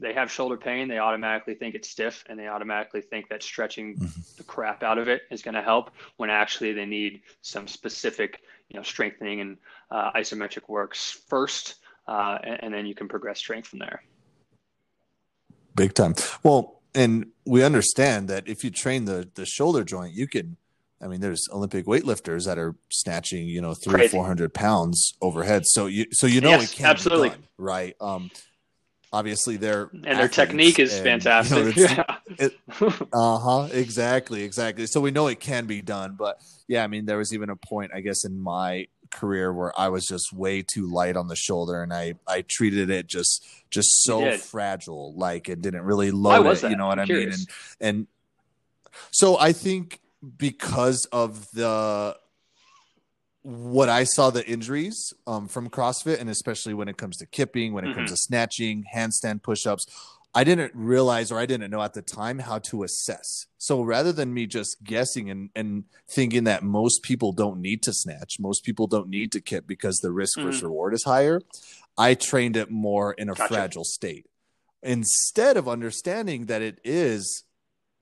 They 0.00 0.12
have 0.12 0.32
shoulder 0.32 0.56
pain. 0.56 0.88
They 0.88 0.98
automatically 0.98 1.54
think 1.54 1.76
it's 1.76 1.88
stiff, 1.88 2.24
and 2.28 2.36
they 2.36 2.48
automatically 2.48 3.02
think 3.02 3.28
that 3.28 3.44
stretching 3.44 3.94
mm-hmm. 3.94 4.20
the 4.36 4.42
crap 4.42 4.82
out 4.82 4.98
of 4.98 5.06
it 5.06 5.22
is 5.30 5.42
going 5.42 5.54
to 5.54 5.62
help. 5.62 5.92
When 6.16 6.28
actually 6.28 6.72
they 6.72 6.86
need 6.86 7.22
some 7.40 7.68
specific, 7.68 8.40
you 8.68 8.76
know, 8.76 8.82
strengthening 8.82 9.40
and 9.40 9.56
uh, 9.92 10.10
isometric 10.12 10.68
works 10.68 11.22
first, 11.28 11.76
uh, 12.08 12.38
and, 12.42 12.64
and 12.64 12.74
then 12.74 12.84
you 12.84 12.96
can 12.96 13.06
progress 13.06 13.38
strength 13.38 13.68
from 13.68 13.78
there. 13.78 14.02
Big 15.76 15.94
time. 15.94 16.14
Well, 16.42 16.76
and 16.96 17.26
we 17.44 17.62
understand 17.62 18.28
that 18.28 18.48
if 18.48 18.64
you 18.64 18.70
train 18.70 19.04
the 19.04 19.28
the 19.34 19.46
shoulder 19.46 19.84
joint, 19.84 20.14
you 20.14 20.26
can. 20.26 20.56
I 20.98 21.08
mean, 21.08 21.20
there's 21.20 21.46
Olympic 21.52 21.84
weightlifters 21.84 22.46
that 22.46 22.56
are 22.58 22.74
snatching, 22.90 23.46
you 23.48 23.60
know, 23.60 23.74
three 23.74 24.06
or 24.06 24.08
four 24.08 24.24
hundred 24.24 24.54
pounds 24.54 25.12
overhead. 25.20 25.64
So 25.66 25.86
you, 25.86 26.06
so 26.10 26.26
you 26.26 26.40
know, 26.40 26.48
yes, 26.48 26.72
it 26.72 26.76
can 26.76 26.86
absolutely 26.86 27.28
done, 27.28 27.42
right. 27.58 27.94
Um, 28.00 28.30
obviously 29.12 29.56
they're 29.56 29.90
and 29.92 30.18
their 30.18 30.28
technique 30.28 30.78
is 30.78 30.94
and, 30.94 31.04
fantastic. 31.04 31.76
You 31.76 31.88
know, 31.88 32.04
yeah. 32.38 32.90
uh 33.12 33.38
huh. 33.38 33.68
Exactly. 33.72 34.42
Exactly. 34.42 34.86
So 34.86 35.00
we 35.00 35.10
know 35.10 35.26
it 35.28 35.40
can 35.40 35.66
be 35.66 35.82
done, 35.82 36.16
but 36.18 36.40
yeah, 36.68 36.82
I 36.84 36.86
mean, 36.86 37.06
there 37.06 37.18
was 37.18 37.32
even 37.32 37.50
a 37.50 37.56
point, 37.56 37.92
I 37.94 38.00
guess, 38.00 38.24
in 38.24 38.38
my 38.38 38.86
career 39.16 39.52
where 39.52 39.78
I 39.78 39.88
was 39.88 40.06
just 40.06 40.32
way 40.32 40.62
too 40.62 40.86
light 40.86 41.16
on 41.16 41.28
the 41.28 41.36
shoulder 41.36 41.82
and 41.82 41.92
I 41.92 42.14
I 42.26 42.42
treated 42.42 42.90
it 42.90 43.06
just 43.06 43.44
just 43.70 44.04
so 44.04 44.36
fragile 44.36 45.14
like 45.14 45.48
it 45.48 45.60
didn't 45.60 45.82
really 45.82 46.10
load 46.10 46.46
it, 46.46 46.70
you 46.70 46.76
know 46.76 46.86
what 46.86 46.98
I'm 46.98 47.10
i 47.10 47.14
mean? 47.14 47.32
and 47.32 47.46
and 47.80 48.06
so 49.10 49.38
I 49.38 49.52
think 49.52 50.00
because 50.36 51.06
of 51.12 51.50
the 51.52 52.16
what 53.42 53.88
I 53.88 54.02
saw 54.04 54.30
the 54.30 54.44
injuries 54.44 55.12
um, 55.26 55.46
from 55.46 55.70
CrossFit 55.70 56.20
and 56.20 56.28
especially 56.28 56.74
when 56.74 56.88
it 56.88 56.96
comes 56.96 57.16
to 57.18 57.26
kipping 57.26 57.72
when 57.72 57.84
it 57.84 57.88
mm-hmm. 57.88 57.98
comes 57.98 58.10
to 58.10 58.16
snatching 58.16 58.84
handstand 58.92 59.42
push-ups 59.42 59.86
I 60.36 60.44
didn't 60.44 60.72
realize 60.74 61.32
or 61.32 61.38
I 61.38 61.46
didn't 61.46 61.70
know 61.70 61.80
at 61.80 61.94
the 61.94 62.02
time 62.02 62.40
how 62.40 62.58
to 62.58 62.82
assess. 62.82 63.46
So 63.56 63.80
rather 63.80 64.12
than 64.12 64.34
me 64.34 64.46
just 64.46 64.84
guessing 64.84 65.30
and, 65.30 65.48
and 65.56 65.84
thinking 66.10 66.44
that 66.44 66.62
most 66.62 67.02
people 67.02 67.32
don't 67.32 67.62
need 67.62 67.82
to 67.84 67.92
snatch, 67.94 68.34
most 68.38 68.62
people 68.62 68.86
don't 68.86 69.08
need 69.08 69.32
to 69.32 69.40
kip 69.40 69.66
because 69.66 69.96
the 69.96 70.12
risk 70.12 70.38
versus 70.38 70.58
mm-hmm. 70.58 70.66
reward 70.66 70.92
is 70.92 71.04
higher, 71.04 71.40
I 71.96 72.12
trained 72.12 72.54
it 72.54 72.70
more 72.70 73.14
in 73.14 73.30
a 73.30 73.34
gotcha. 73.34 73.48
fragile 73.48 73.84
state. 73.84 74.26
Instead 74.82 75.56
of 75.56 75.70
understanding 75.70 76.44
that 76.46 76.60
it 76.60 76.80
is 76.84 77.44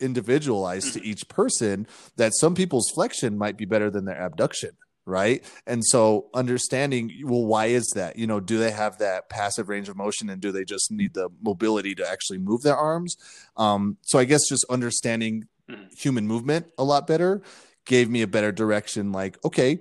individualized 0.00 0.88
mm-hmm. 0.88 1.02
to 1.02 1.06
each 1.06 1.28
person, 1.28 1.86
that 2.16 2.34
some 2.34 2.56
people's 2.56 2.90
flexion 2.92 3.38
might 3.38 3.56
be 3.56 3.64
better 3.64 3.90
than 3.90 4.06
their 4.06 4.20
abduction 4.20 4.70
right? 5.06 5.44
And 5.66 5.84
so 5.84 6.28
understanding 6.34 7.12
well 7.24 7.44
why 7.44 7.66
is 7.66 7.92
that? 7.94 8.16
You 8.16 8.26
know 8.26 8.40
do 8.40 8.58
they 8.58 8.70
have 8.70 8.98
that 8.98 9.28
passive 9.28 9.68
range 9.68 9.88
of 9.88 9.96
motion 9.96 10.30
and 10.30 10.40
do 10.40 10.52
they 10.52 10.64
just 10.64 10.90
need 10.90 11.14
the 11.14 11.30
mobility 11.42 11.94
to 11.96 12.08
actually 12.08 12.38
move 12.38 12.62
their 12.62 12.76
arms? 12.76 13.16
Um, 13.56 13.98
so 14.02 14.18
i 14.18 14.24
guess 14.24 14.48
just 14.48 14.64
understanding 14.68 15.48
mm-hmm. 15.70 15.84
human 15.96 16.26
movement 16.26 16.66
a 16.78 16.84
lot 16.84 17.06
better 17.06 17.42
gave 17.84 18.10
me 18.10 18.22
a 18.22 18.26
better 18.26 18.52
direction 18.52 19.12
like 19.12 19.38
okay 19.44 19.78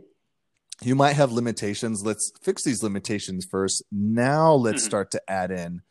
you 0.82 0.96
might 0.96 1.14
have 1.14 1.32
limitations. 1.32 2.04
Let's 2.04 2.34
fix 2.42 2.64
these 2.64 2.84
limitations 2.84 3.48
first. 3.50 3.84
Now 3.92 4.54
let's 4.54 4.82
mm-hmm. 4.82 4.88
start 4.88 5.12
to 5.12 5.22
add 5.30 5.52
in 5.52 5.82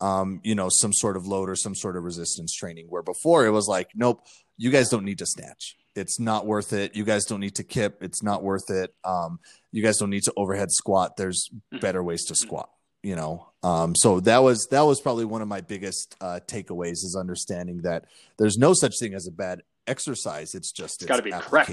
um, 0.00 0.40
you 0.42 0.54
know 0.54 0.68
some 0.70 0.92
sort 0.92 1.16
of 1.16 1.26
load 1.26 1.48
or 1.48 1.56
some 1.56 1.74
sort 1.74 1.96
of 1.96 2.04
resistance 2.04 2.54
training 2.54 2.86
where 2.88 3.02
before 3.02 3.46
it 3.46 3.50
was 3.50 3.68
like 3.68 3.90
nope 3.94 4.24
you 4.56 4.70
guys 4.70 4.88
don't 4.88 5.04
need 5.04 5.18
to 5.18 5.26
snatch 5.26 5.76
it's 5.94 6.20
not 6.20 6.46
worth 6.46 6.72
it. 6.72 6.94
You 6.94 7.04
guys 7.04 7.24
don't 7.24 7.40
need 7.40 7.56
to 7.56 7.64
kip. 7.64 8.02
It's 8.02 8.22
not 8.22 8.42
worth 8.42 8.70
it. 8.70 8.94
Um, 9.04 9.40
you 9.72 9.82
guys 9.82 9.98
don't 9.98 10.10
need 10.10 10.22
to 10.24 10.32
overhead 10.36 10.70
squat. 10.70 11.16
There's 11.16 11.50
better 11.80 12.02
ways 12.02 12.24
to 12.26 12.34
squat. 12.34 12.70
You 13.02 13.16
know, 13.16 13.48
um, 13.62 13.94
so 13.96 14.20
that 14.20 14.42
was 14.42 14.68
that 14.70 14.82
was 14.82 15.00
probably 15.00 15.24
one 15.24 15.40
of 15.40 15.48
my 15.48 15.62
biggest 15.62 16.16
uh, 16.20 16.40
takeaways 16.46 17.02
is 17.02 17.16
understanding 17.18 17.82
that 17.82 18.04
there's 18.38 18.58
no 18.58 18.74
such 18.74 18.92
thing 19.00 19.14
as 19.14 19.26
a 19.26 19.30
bad 19.30 19.62
exercise. 19.86 20.54
It's 20.54 20.70
just 20.70 21.00
it's, 21.00 21.08
got 21.08 21.16
to 21.16 21.22
be 21.22 21.32
correct 21.32 21.70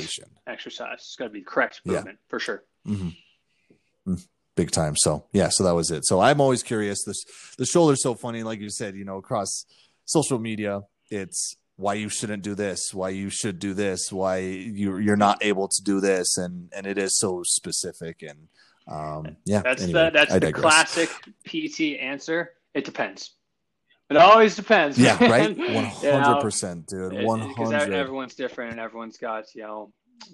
exercise. 0.47 0.99
It's 0.99 1.15
got 1.17 1.25
to 1.25 1.29
be 1.29 1.41
correct 1.41 1.81
movement 1.83 2.19
yeah. 2.21 2.29
for 2.29 2.39
sure. 2.39 2.63
Mm-hmm. 2.87 3.07
mm-hmm. 3.07 4.13
Big 4.55 4.71
time. 4.71 4.95
So 4.95 5.25
yeah, 5.33 5.49
so 5.49 5.65
that 5.65 5.75
was 5.75 5.91
it. 5.91 6.05
So 6.05 6.21
I'm 6.21 6.39
always 6.39 6.63
curious. 6.63 7.03
This 7.03 7.23
the 7.57 7.65
shoulder's 7.65 8.01
so 8.01 8.15
funny, 8.15 8.43
like 8.43 8.61
you 8.61 8.69
said. 8.69 8.95
You 8.95 9.03
know, 9.03 9.17
across 9.17 9.65
social 10.05 10.39
media, 10.39 10.81
it's 11.11 11.57
why 11.77 11.93
you 11.93 12.09
shouldn't 12.09 12.43
do 12.43 12.55
this, 12.55 12.93
why 12.93 13.09
you 13.09 13.29
should 13.29 13.59
do 13.59 13.73
this, 13.73 14.11
why 14.11 14.39
you 14.39 14.97
you're 14.97 15.15
not 15.15 15.43
able 15.43 15.67
to 15.67 15.81
do 15.83 16.01
this, 16.01 16.37
and 16.37 16.71
and 16.75 16.85
it 16.85 16.97
is 16.97 17.17
so 17.17 17.43
specific 17.43 18.21
and 18.21 18.49
um, 18.87 19.37
yeah. 19.45 19.61
That's 19.61 19.83
anyway, 19.83 20.05
the 20.05 20.11
that's 20.13 20.33
the 20.33 20.53
classic 20.53 21.09
PT 21.45 21.99
answer. 21.99 22.51
It 22.73 22.85
depends. 22.85 23.33
It 24.09 24.17
always 24.17 24.55
depends. 24.55 24.97
Yeah, 24.97 25.21
right. 25.29 25.57
One 25.57 25.85
hundred 25.85 26.41
percent, 26.41 26.87
dude. 26.87 27.23
One 27.23 27.41
hundred. 27.41 27.91
Everyone's 27.91 28.35
different, 28.35 28.71
and 28.71 28.79
everyone's 28.79 29.17
got 29.17 29.53
you 29.53 29.63
know 29.63 29.91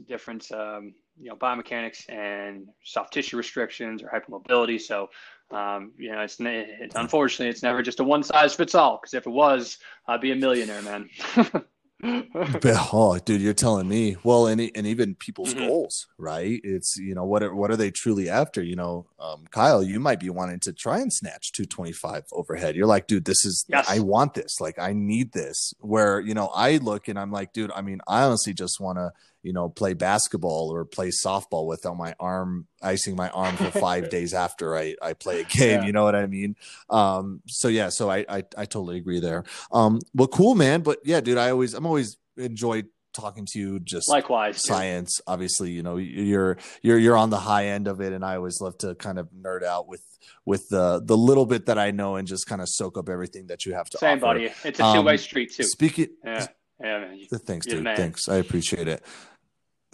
different 0.07 0.51
um, 0.51 0.93
you 1.19 1.29
know 1.29 1.35
biomechanics 1.35 2.07
and 2.09 2.67
soft 2.83 3.13
tissue 3.13 3.37
restrictions 3.37 4.03
or 4.03 4.09
hypermobility. 4.09 4.79
So 4.79 5.09
um, 5.51 5.91
you 5.97 6.11
know, 6.11 6.21
it's, 6.21 6.37
it's 6.39 6.95
unfortunately 6.95 7.49
it's 7.49 7.63
never 7.63 7.81
just 7.81 7.99
a 7.99 8.03
one 8.03 8.23
size 8.23 8.53
fits 8.53 8.75
all. 8.75 8.99
Because 9.01 9.13
if 9.13 9.27
it 9.27 9.31
was, 9.31 9.77
I'd 10.07 10.21
be 10.21 10.31
a 10.31 10.35
millionaire, 10.35 10.81
man. 10.81 11.09
oh, 12.03 13.19
dude, 13.23 13.41
you're 13.41 13.53
telling 13.53 13.87
me. 13.87 14.17
Well, 14.23 14.47
and 14.47 14.59
and 14.75 14.85
even 14.87 15.15
people's 15.15 15.53
mm-hmm. 15.53 15.67
goals, 15.67 16.07
right? 16.17 16.59
It's 16.63 16.97
you 16.97 17.15
know 17.15 17.23
what 17.23 17.43
are, 17.43 17.53
what 17.53 17.71
are 17.71 17.77
they 17.77 17.91
truly 17.91 18.29
after? 18.29 18.61
You 18.61 18.75
know, 18.75 19.07
um, 19.19 19.45
Kyle, 19.51 19.83
you 19.83 19.99
might 19.99 20.19
be 20.19 20.29
wanting 20.29 20.59
to 20.61 20.73
try 20.73 20.99
and 20.99 21.13
snatch 21.13 21.51
225 21.53 22.25
overhead. 22.31 22.75
You're 22.75 22.87
like, 22.87 23.07
dude, 23.07 23.25
this 23.25 23.45
is 23.45 23.65
yes. 23.67 23.85
I 23.89 23.99
want 23.99 24.33
this. 24.33 24.59
Like, 24.59 24.79
I 24.79 24.93
need 24.93 25.31
this. 25.31 25.73
Where 25.79 26.19
you 26.19 26.33
know, 26.33 26.47
I 26.47 26.77
look 26.77 27.07
and 27.07 27.17
I'm 27.17 27.31
like, 27.31 27.53
dude, 27.53 27.71
I 27.71 27.81
mean, 27.81 28.01
I 28.07 28.23
honestly 28.23 28.53
just 28.53 28.79
want 28.79 28.97
to 28.97 29.11
you 29.43 29.53
know, 29.53 29.69
play 29.69 29.93
basketball 29.93 30.73
or 30.73 30.85
play 30.85 31.09
softball 31.09 31.67
without 31.67 31.97
my 31.97 32.15
arm 32.19 32.65
icing 32.81 33.15
my 33.15 33.29
arm 33.29 33.55
for 33.57 33.69
five 33.71 34.09
days 34.17 34.33
after 34.33 34.75
I, 34.75 34.95
I 35.01 35.13
play 35.13 35.41
a 35.41 35.43
game. 35.43 35.81
Yeah. 35.81 35.85
You 35.85 35.91
know 35.91 36.03
what 36.03 36.15
I 36.15 36.25
mean? 36.25 36.55
Um, 36.89 37.41
so 37.47 37.67
yeah, 37.67 37.89
so 37.89 38.09
I, 38.09 38.25
I, 38.29 38.43
I 38.57 38.65
totally 38.65 38.97
agree 38.97 39.19
there. 39.19 39.43
Um, 39.71 39.99
well, 40.13 40.27
cool, 40.29 40.55
man. 40.55 40.81
But 40.81 40.99
yeah, 41.03 41.21
dude, 41.21 41.37
I 41.37 41.51
always, 41.51 41.73
I'm 41.73 41.85
always 41.85 42.17
enjoyed 42.37 42.87
talking 43.13 43.45
to 43.45 43.59
you 43.59 43.79
just 43.79 44.09
likewise 44.09 44.63
science 44.63 45.17
too. 45.17 45.23
obviously 45.27 45.69
you 45.69 45.83
know 45.83 45.97
you're 45.97 46.57
you're 46.81 46.97
you're 46.97 47.15
on 47.15 47.29
the 47.29 47.37
high 47.37 47.67
end 47.67 47.87
of 47.87 48.01
it 48.01 48.11
and 48.11 48.25
i 48.25 48.35
always 48.35 48.59
love 48.59 48.75
to 48.75 48.95
kind 48.95 49.19
of 49.19 49.29
nerd 49.31 49.63
out 49.63 49.87
with 49.87 50.01
with 50.45 50.67
the 50.69 50.99
the 51.05 51.15
little 51.15 51.45
bit 51.45 51.67
that 51.67 51.77
i 51.77 51.91
know 51.91 52.15
and 52.15 52.27
just 52.27 52.47
kind 52.47 52.59
of 52.59 52.67
soak 52.67 52.97
up 52.97 53.09
everything 53.09 53.45
that 53.45 53.67
you 53.67 53.73
have 53.75 53.87
to 53.87 53.99
same 53.99 54.17
offer. 54.17 54.21
buddy 54.21 54.45
it's 54.63 54.79
a 54.79 54.93
two-way 54.93 55.13
um, 55.13 55.17
street 55.17 55.53
too 55.53 55.63
speaking 55.63 56.07
yeah 56.25 56.47
yeah 56.81 56.99
man. 56.99 57.19
thanks 57.45 57.67
dude 57.67 57.85
thanks 57.95 58.27
i 58.27 58.37
appreciate 58.37 58.87
it 58.87 59.03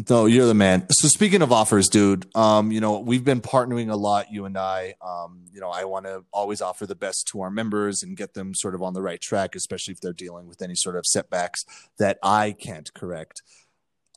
no, 0.07 0.25
you're 0.27 0.45
the 0.45 0.53
man. 0.53 0.85
So 0.91 1.07
speaking 1.07 1.41
of 1.41 1.51
offers, 1.51 1.89
dude, 1.89 2.27
um, 2.35 2.71
you 2.71 2.79
know, 2.79 2.99
we've 2.99 3.23
been 3.23 3.41
partnering 3.41 3.91
a 3.91 3.95
lot, 3.95 4.31
you 4.31 4.45
and 4.45 4.57
I. 4.57 4.93
Um, 5.01 5.45
you 5.51 5.59
know, 5.59 5.69
I 5.69 5.83
want 5.85 6.05
to 6.05 6.23
always 6.31 6.61
offer 6.61 6.85
the 6.85 6.95
best 6.95 7.27
to 7.31 7.41
our 7.41 7.49
members 7.49 8.01
and 8.03 8.15
get 8.15 8.33
them 8.33 8.53
sort 8.53 8.75
of 8.75 8.81
on 8.81 8.93
the 8.93 9.01
right 9.01 9.19
track, 9.19 9.55
especially 9.55 9.93
if 9.93 9.99
they're 9.99 10.13
dealing 10.13 10.47
with 10.47 10.61
any 10.61 10.75
sort 10.75 10.95
of 10.95 11.05
setbacks 11.05 11.65
that 11.97 12.17
I 12.23 12.51
can't 12.51 12.93
correct. 12.93 13.41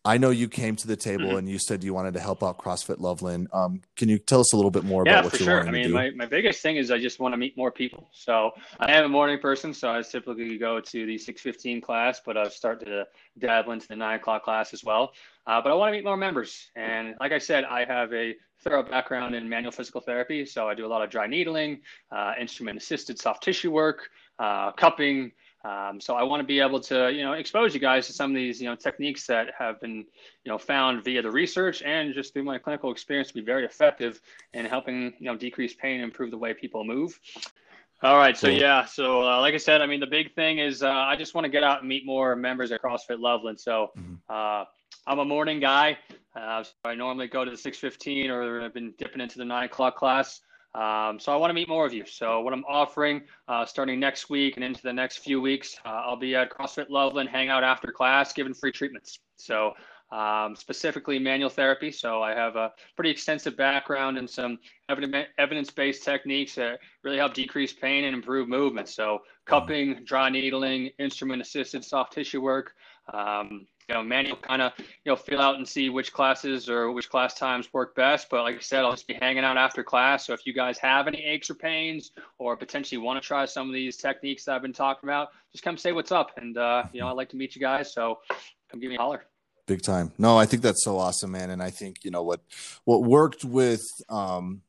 I 0.05 0.19
know 0.19 0.31
you 0.31 0.49
came 0.49 0.75
to 0.77 0.87
the 0.89 0.97
table 0.97 1.27
mm-hmm. 1.27 1.39
and 1.39 1.49
you 1.49 1.59
said 1.59 1.85
you 1.85 1.95
wanted 1.95 2.15
to 2.15 2.21
help 2.21 2.43
out 2.43 2.59
CrossFit 2.59 2.99
Loveland. 2.99 3.47
Um, 3.53 3.83
can 3.97 4.09
you 4.09 4.19
tell 4.19 4.41
us 4.41 4.53
a 4.53 4.57
little 4.57 4.71
bit 4.71 4.83
more 4.83 5.05
yeah, 5.07 5.13
about 5.13 5.25
what 5.25 5.33
for 5.33 5.45
you're 5.45 5.63
sure. 5.63 5.69
I 5.69 5.71
mean. 5.71 5.93
My, 5.93 6.11
my 6.11 6.27
biggest 6.27 6.61
thing 6.61 6.77
is 6.77 6.91
I 6.91 6.99
just 6.99 7.21
want 7.21 7.35
to 7.35 7.37
meet 7.37 7.57
more 7.57 7.71
people. 7.71 8.09
So 8.13 8.51
I 8.81 8.93
am 8.93 9.05
a 9.05 9.09
morning 9.09 9.39
person, 9.39 9.73
so 9.73 9.93
I 9.93 10.03
typically 10.03 10.59
go 10.59 10.81
to 10.81 11.07
the 11.07 11.17
615 11.17 11.81
class, 11.81 12.21
but 12.25 12.37
I've 12.37 12.53
started 12.53 12.87
to 12.87 13.07
dabble 13.39 13.73
into 13.73 13.87
the 13.87 13.95
nine 13.95 14.17
o'clock 14.17 14.43
class 14.43 14.75
as 14.75 14.83
well. 14.83 15.13
Uh, 15.47 15.61
but 15.61 15.71
I 15.71 15.75
want 15.75 15.93
to 15.93 15.97
meet 15.97 16.05
more 16.05 16.17
members. 16.17 16.71
And 16.75 17.15
like 17.21 17.31
I 17.31 17.39
said, 17.39 17.65
I 17.65 17.85
have 17.85 18.13
a 18.13 18.35
thorough 18.63 18.83
background 18.83 19.37
in 19.37 19.49
manual 19.49 19.73
physical 19.73 20.01
therapy. 20.01 20.45
So 20.47 20.69
I 20.69 20.75
do 20.75 20.85
a 20.85 20.89
lot 20.89 21.03
of 21.03 21.11
dry 21.11 21.29
needling, 21.29 21.81
uh, 22.11 22.35
instrument 22.41 22.79
assisted 22.79 23.21
soft 23.21 23.45
tissue 23.45 23.71
work, 23.71 24.09
uh, 24.41 24.73
cupping, 24.73 25.33
um, 25.65 26.01
so 26.01 26.15
I 26.15 26.23
want 26.25 26.41
to 26.41 26.47
be 26.47 26.59
able 26.59 26.81
to, 26.81 27.13
you 27.13 27.23
know, 27.23 27.35
expose 27.35 27.73
you 27.73 27.81
guys 27.81 28.07
to 28.09 28.13
some 28.13 28.31
of 28.31 28.35
these, 28.35 28.61
you 28.61 28.69
know, 28.69 28.75
techniques 28.75 29.27
that 29.29 29.49
have 29.57 29.81
been, 29.81 29.99
you 30.45 30.51
know, 30.51 30.59
found 30.59 31.05
via 31.05 31.23
the 31.23 31.31
research 31.31 31.83
and 31.83 32.13
just 32.15 32.33
through 32.33 32.43
my 32.43 32.59
clinical 32.59 32.91
experience 32.91 33.29
to 33.29 33.35
be 33.35 33.43
very 33.43 33.65
effective 33.65 34.21
in 34.55 34.65
helping, 34.65 35.15
you 35.19 35.27
know, 35.27 35.37
decrease 35.37 35.75
pain 35.75 35.97
and 35.97 36.05
improve 36.05 36.33
the 36.33 36.39
way 36.39 36.53
people 36.53 36.85
move. 36.85 37.19
All 38.03 38.17
right. 38.17 38.37
So, 38.37 38.49
yeah. 38.49 38.85
So, 38.85 39.23
uh, 39.23 39.41
like 39.41 39.55
I 39.55 39.59
said, 39.59 39.81
I 39.81 39.87
mean, 39.87 40.01
the 40.01 40.07
big 40.09 40.35
thing 40.35 40.59
is 40.59 40.83
uh, 40.83 40.91
I 40.91 41.15
just 41.15 41.35
want 41.35 41.45
to 41.45 41.49
get 41.49 41.63
out 41.63 41.81
and 41.81 41.89
meet 41.89 42.05
more 42.05 42.35
members 42.35 42.73
at 42.73 42.83
CrossFit 42.83 43.21
Loveland. 43.21 43.61
So, 43.61 43.93
mm-hmm. 43.97 44.15
uh, 44.29 44.65
I'm 45.07 45.21
a 45.21 45.25
morning 45.25 45.61
guy. 45.61 45.99
Uh, 46.35 46.65
so 46.65 46.73
I 46.85 46.95
normally 46.95 47.29
go 47.29 47.45
to 47.45 47.51
the 47.51 47.57
615 47.57 48.31
or 48.31 48.63
I've 48.63 48.75
been 48.75 48.95
dipping 48.99 49.21
into 49.21 49.39
the 49.39 49.45
nine 49.45 49.65
o'clock 49.65 49.97
class. 49.97 50.41
Um, 50.75 51.21
so 51.21 51.33
I 51.33 51.37
want 51.37 51.51
to 51.51 51.55
meet 51.55 51.69
more 51.69 51.85
of 51.85 51.93
you. 51.93 52.05
So 52.07 52.41
what 52.41 52.55
I'm 52.55 52.65
offering 52.67 53.23
uh, 53.47 53.67
starting 53.67 54.01
next 54.01 54.31
week 54.31 54.57
and 54.57 54.65
into 54.65 54.83
the 54.83 54.93
next 54.93 55.19
few 55.19 55.41
weeks, 55.41 55.77
uh, 55.85 55.89
I'll 55.89 56.17
be 56.17 56.35
at 56.35 56.51
CrossFit 56.51 56.89
Loveland, 56.89 57.29
hang 57.29 57.49
out 57.51 57.63
after 57.63 57.93
class, 57.93 58.33
giving 58.33 58.55
free 58.55 58.73
treatments. 58.73 59.19
So 59.37 59.75
um, 60.13 60.55
specifically 60.55 61.19
manual 61.19 61.51
therapy. 61.51 61.91
So 61.91 62.23
I 62.23 62.35
have 62.35 62.57
a 62.57 62.73
pretty 62.97 63.11
extensive 63.11 63.57
background 63.57 64.19
in 64.19 64.29
some 64.29 64.59
evidence-based 64.89 66.05
techniques 66.05 66.55
that 66.57 66.81
really 67.03 67.17
help 67.17 67.35
decrease 67.35 67.73
pain 67.73 68.05
and 68.05 68.15
improve 68.15 68.49
movement. 68.49 68.89
So 68.89 69.21
cupping, 69.47 70.05
dry 70.05 70.29
needling, 70.29 70.91
instrument-assisted 70.99 71.85
soft 71.85 72.13
tissue 72.13 72.43
work. 72.43 72.75
Um, 73.13 73.67
you 73.89 73.95
know, 73.95 74.03
manual 74.03 74.37
kind 74.37 74.63
of, 74.63 74.73
you 74.79 74.85
know, 75.07 75.17
feel 75.17 75.41
out 75.41 75.57
and 75.57 75.67
see 75.67 75.89
which 75.89 76.13
classes 76.13 76.69
or 76.69 76.93
which 76.93 77.09
class 77.09 77.35
times 77.35 77.73
work 77.73 77.95
best. 77.95 78.29
But 78.31 78.43
like 78.43 78.57
I 78.57 78.61
said, 78.61 78.85
I'll 78.85 78.93
just 78.93 79.07
be 79.07 79.15
hanging 79.15 79.45
out 79.45 79.57
after 79.57 79.83
class. 79.83 80.27
So 80.27 80.33
if 80.33 80.47
you 80.47 80.53
guys 80.53 80.79
have 80.79 81.07
any 81.07 81.23
aches 81.25 81.51
or 81.51 81.55
pains 81.55 82.13
or 82.39 82.57
potentially 82.57 82.99
want 82.99 83.21
to 83.21 83.27
try 83.27 83.45
some 83.45 83.69
of 83.69 83.75
these 83.75 83.97
techniques 83.97 84.45
that 84.45 84.55
I've 84.55 84.63
been 84.63 84.73
talking 84.73 85.09
about, 85.09 85.29
just 85.51 85.65
come 85.65 85.77
say 85.77 85.93
what's 85.93 86.13
up. 86.13 86.33
And, 86.37 86.57
uh, 86.57 86.85
you 86.93 87.01
know, 87.01 87.09
I'd 87.09 87.17
like 87.17 87.29
to 87.31 87.37
meet 87.37 87.55
you 87.55 87.61
guys. 87.61 87.93
So 87.93 88.21
come 88.71 88.81
give 88.81 88.91
me 88.91 88.97
a 88.97 89.01
holler. 89.01 89.25
Big 89.67 89.83
time. 89.83 90.13
No, 90.19 90.37
I 90.37 90.47
think 90.47 90.63
that's 90.63 90.85
so 90.85 90.99
awesome, 90.99 91.33
man. 91.33 91.51
And 91.51 91.63
I 91.63 91.71
think, 91.71 92.05
you 92.05 92.11
know, 92.11 92.23
what, 92.23 92.41
what 92.85 93.03
worked 93.03 93.45
with, 93.45 93.83
um, 94.09 94.63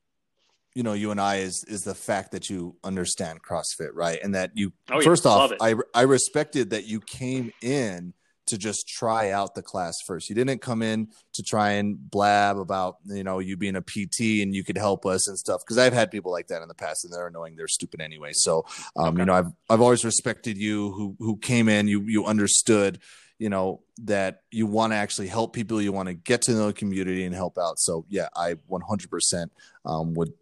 you 0.76 0.82
know 0.82 0.94
you 0.94 1.12
and 1.12 1.22
I 1.22 1.38
is 1.38 1.64
is 1.68 1.82
the 1.82 1.94
fact 1.94 2.32
that 2.32 2.50
you 2.50 2.76
understand 2.84 3.44
CrossFit, 3.44 3.92
right? 3.94 4.20
And 4.24 4.34
that 4.34 4.52
you 4.56 4.74
oh, 4.92 5.00
yeah. 5.00 5.06
first 5.06 5.26
off, 5.26 5.52
I 5.62 5.76
I 5.94 6.02
respected 6.02 6.72
that 6.72 6.86
you 6.86 7.00
came 7.00 7.52
in 7.62 8.14
to 8.48 8.58
just 8.58 8.88
try 8.88 9.32
out 9.32 9.56
the 9.56 9.62
class 9.62 9.96
first. 10.06 10.30
You 10.30 10.36
didn't 10.36 10.62
come 10.62 10.82
in 10.82 11.08
to 11.34 11.44
try 11.44 11.72
and 11.72 11.98
blab 12.10 12.58
about, 12.58 12.98
you 13.06 13.24
know, 13.24 13.40
you 13.40 13.58
being 13.58 13.76
a 13.76 13.82
PT 13.82 14.42
and 14.42 14.54
you 14.54 14.64
could 14.64 14.78
help 14.78 15.06
us 15.06 15.28
and 15.28 15.38
stuff. 15.38 15.64
Cause 15.66 15.78
I've 15.78 15.94
had 15.94 16.12
people 16.12 16.32
like 16.32 16.48
that 16.48 16.62
in 16.62 16.68
the 16.68 16.74
past 16.74 17.06
and 17.06 17.14
they're 17.14 17.28
annoying. 17.28 17.56
They're 17.56 17.68
stupid 17.68 18.02
anyway. 18.02 18.32
So, 18.34 18.66
um, 18.96 19.10
okay. 19.10 19.20
you 19.20 19.26
know, 19.26 19.34
I've, 19.34 19.52
I've 19.70 19.82
always 19.82 20.04
respected 20.04 20.58
you 20.58 20.92
who, 20.92 21.16
who 21.20 21.38
came 21.38 21.70
in, 21.70 21.88
you, 21.88 22.02
you 22.02 22.26
understood, 22.26 23.00
you 23.40 23.50
know, 23.50 23.82
that 24.04 24.42
you 24.52 24.66
want 24.66 24.94
to 24.94 24.98
actually 24.98 25.28
help 25.28 25.54
people. 25.54 25.82
You 25.82 25.92
want 25.92 26.08
to 26.08 26.14
get 26.14 26.42
to 26.44 26.52
know 26.52 26.68
the 26.68 26.74
community 26.74 27.26
and 27.26 27.34
help 27.34 27.58
out. 27.58 27.80
So 27.80 28.06
yeah, 28.10 28.28
I 28.36 28.56
100% 28.70 29.50
um, 29.86 30.14
would 30.14 30.34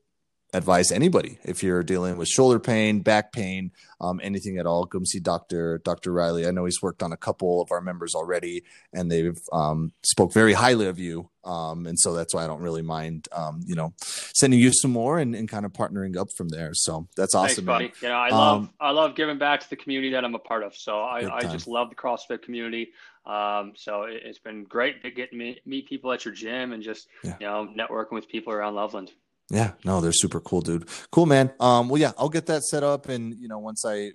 advise 0.53 0.91
anybody 0.91 1.39
if 1.43 1.63
you're 1.63 1.83
dealing 1.83 2.17
with 2.17 2.27
shoulder 2.27 2.59
pain, 2.59 2.99
back 2.99 3.31
pain, 3.31 3.71
um, 4.01 4.19
anything 4.21 4.57
at 4.57 4.65
all. 4.65 4.85
Come 4.85 5.05
see 5.05 5.19
Doctor 5.19 5.79
Doctor 5.83 6.11
Riley. 6.11 6.47
I 6.47 6.51
know 6.51 6.65
he's 6.65 6.81
worked 6.81 7.01
on 7.03 7.11
a 7.11 7.17
couple 7.17 7.61
of 7.61 7.71
our 7.71 7.81
members 7.81 8.15
already, 8.15 8.63
and 8.93 9.11
they've 9.11 9.39
um, 9.53 9.93
spoke 10.03 10.33
very 10.33 10.53
highly 10.53 10.87
of 10.87 10.99
you. 10.99 11.29
Um, 11.43 11.87
and 11.87 11.99
so 11.99 12.13
that's 12.13 12.35
why 12.35 12.43
I 12.43 12.47
don't 12.47 12.61
really 12.61 12.83
mind, 12.83 13.27
um, 13.31 13.61
you 13.65 13.73
know, 13.73 13.93
sending 13.97 14.59
you 14.59 14.71
some 14.71 14.91
more 14.91 15.17
and, 15.17 15.33
and, 15.33 15.49
kind 15.49 15.65
of 15.65 15.73
partnering 15.73 16.15
up 16.15 16.27
from 16.37 16.49
there. 16.49 16.69
So 16.73 17.07
that's 17.17 17.33
awesome, 17.33 17.65
Thanks, 17.65 17.99
buddy. 17.99 18.13
Yeah, 18.13 18.19
I 18.19 18.29
love 18.29 18.61
um, 18.61 18.69
I 18.79 18.91
love 18.91 19.15
giving 19.15 19.39
back 19.39 19.61
to 19.61 19.69
the 19.69 19.75
community 19.75 20.11
that 20.11 20.23
I'm 20.23 20.35
a 20.35 20.39
part 20.39 20.63
of. 20.63 20.75
So 20.75 20.99
I, 20.99 21.37
I 21.37 21.41
just 21.41 21.67
love 21.67 21.89
the 21.89 21.95
CrossFit 21.95 22.43
community. 22.43 22.91
Um, 23.25 23.73
so 23.75 24.03
it, 24.03 24.25
has 24.25 24.39
been 24.39 24.65
great 24.65 25.01
to 25.03 25.11
get 25.11 25.31
me 25.31 25.59
meet 25.65 25.87
people 25.87 26.11
at 26.11 26.25
your 26.25 26.33
gym 26.33 26.73
and 26.73 26.81
just 26.81 27.07
yeah. 27.23 27.35
you 27.39 27.47
know 27.47 27.67
networking 27.75 28.13
with 28.13 28.27
people 28.27 28.53
around 28.53 28.75
Loveland. 28.75 29.11
Yeah, 29.51 29.73
no, 29.83 29.99
they're 29.99 30.13
super 30.13 30.39
cool, 30.39 30.61
dude. 30.61 30.87
Cool, 31.11 31.25
man. 31.25 31.51
Um, 31.59 31.89
well, 31.89 31.99
yeah, 31.99 32.13
I'll 32.17 32.29
get 32.29 32.45
that 32.45 32.63
set 32.63 32.83
up, 32.83 33.09
and 33.09 33.35
you 33.35 33.49
know, 33.49 33.59
once 33.59 33.83
I, 33.85 34.11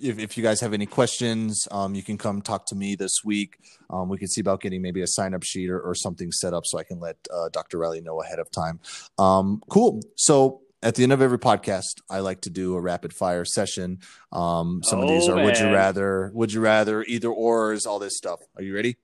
if, 0.00 0.18
if 0.18 0.36
you 0.36 0.42
guys 0.42 0.60
have 0.60 0.72
any 0.72 0.86
questions, 0.86 1.68
um, 1.70 1.94
you 1.94 2.02
can 2.02 2.18
come 2.18 2.42
talk 2.42 2.66
to 2.66 2.74
me 2.74 2.96
this 2.96 3.20
week. 3.24 3.56
Um, 3.88 4.08
we 4.08 4.18
can 4.18 4.26
see 4.26 4.40
about 4.40 4.60
getting 4.60 4.82
maybe 4.82 5.00
a 5.00 5.06
sign 5.06 5.32
up 5.32 5.44
sheet 5.44 5.70
or, 5.70 5.80
or 5.80 5.94
something 5.94 6.32
set 6.32 6.52
up 6.52 6.66
so 6.66 6.78
I 6.78 6.82
can 6.82 6.98
let 6.98 7.16
uh, 7.32 7.50
Dr. 7.52 7.78
Riley 7.78 8.00
know 8.00 8.20
ahead 8.20 8.40
of 8.40 8.50
time. 8.50 8.80
Um, 9.16 9.62
cool. 9.70 10.00
So 10.16 10.62
at 10.82 10.96
the 10.96 11.04
end 11.04 11.12
of 11.12 11.22
every 11.22 11.38
podcast, 11.38 12.00
I 12.10 12.18
like 12.18 12.40
to 12.42 12.50
do 12.50 12.74
a 12.74 12.80
rapid 12.80 13.12
fire 13.12 13.44
session. 13.44 14.00
Um, 14.32 14.80
some 14.82 14.98
oh, 14.98 15.02
of 15.02 15.08
these 15.08 15.28
are 15.28 15.36
man. 15.36 15.44
would 15.44 15.58
you 15.58 15.72
rather, 15.72 16.32
would 16.34 16.52
you 16.52 16.60
rather, 16.60 17.04
either 17.04 17.28
ors, 17.28 17.86
all 17.86 18.00
this 18.00 18.16
stuff. 18.16 18.40
Are 18.56 18.62
you 18.62 18.74
ready? 18.74 18.96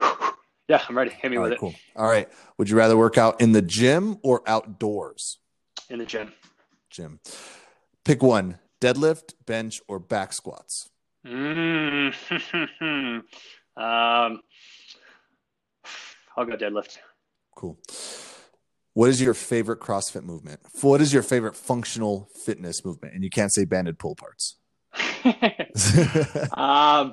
Yeah, 0.72 0.80
I'm 0.88 0.96
ready. 0.96 1.10
Hit 1.10 1.30
me 1.30 1.36
All 1.36 1.42
with 1.42 1.50
right, 1.50 1.56
it. 1.56 1.60
Cool. 1.60 1.74
All 1.96 2.08
right. 2.08 2.30
Would 2.56 2.70
you 2.70 2.78
rather 2.78 2.96
work 2.96 3.18
out 3.18 3.42
in 3.42 3.52
the 3.52 3.60
gym 3.60 4.16
or 4.22 4.42
outdoors? 4.46 5.36
In 5.90 5.98
the 5.98 6.06
gym. 6.06 6.32
Gym. 6.88 7.20
Pick 8.06 8.22
one: 8.22 8.58
deadlift, 8.80 9.34
bench, 9.44 9.82
or 9.86 9.98
back 9.98 10.32
squats. 10.32 10.88
Mm. 11.26 12.14
um, 13.76 14.40
I'll 16.38 16.46
go 16.46 16.56
deadlift. 16.56 16.96
Cool. 17.54 17.78
What 18.94 19.10
is 19.10 19.20
your 19.20 19.34
favorite 19.34 19.80
CrossFit 19.80 20.22
movement? 20.22 20.60
What 20.80 21.02
is 21.02 21.12
your 21.12 21.22
favorite 21.22 21.54
functional 21.54 22.30
fitness 22.34 22.82
movement? 22.82 23.12
And 23.12 23.22
you 23.22 23.28
can't 23.28 23.52
say 23.52 23.66
banded 23.66 23.98
pull 23.98 24.16
parts. 24.16 24.56
um, 26.54 27.12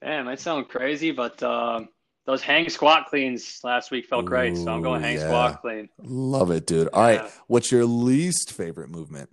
man, 0.00 0.20
it 0.20 0.24
might 0.24 0.38
sound 0.38 0.68
crazy, 0.68 1.10
but 1.10 1.42
um, 1.42 1.88
those 2.26 2.42
hang 2.42 2.68
squat 2.68 3.06
cleans 3.08 3.60
last 3.62 3.90
week 3.90 4.06
felt 4.06 4.24
Ooh, 4.24 4.28
great, 4.28 4.56
so 4.56 4.72
I'm 4.72 4.82
going 4.82 5.00
hang 5.00 5.16
yeah. 5.16 5.26
squat 5.26 5.60
clean. 5.62 5.88
Love 6.02 6.50
it, 6.50 6.66
dude. 6.66 6.88
All 6.88 7.10
yeah. 7.10 7.20
right, 7.20 7.30
what's 7.46 7.70
your 7.72 7.86
least 7.86 8.52
favorite 8.52 8.90
movement? 8.90 9.30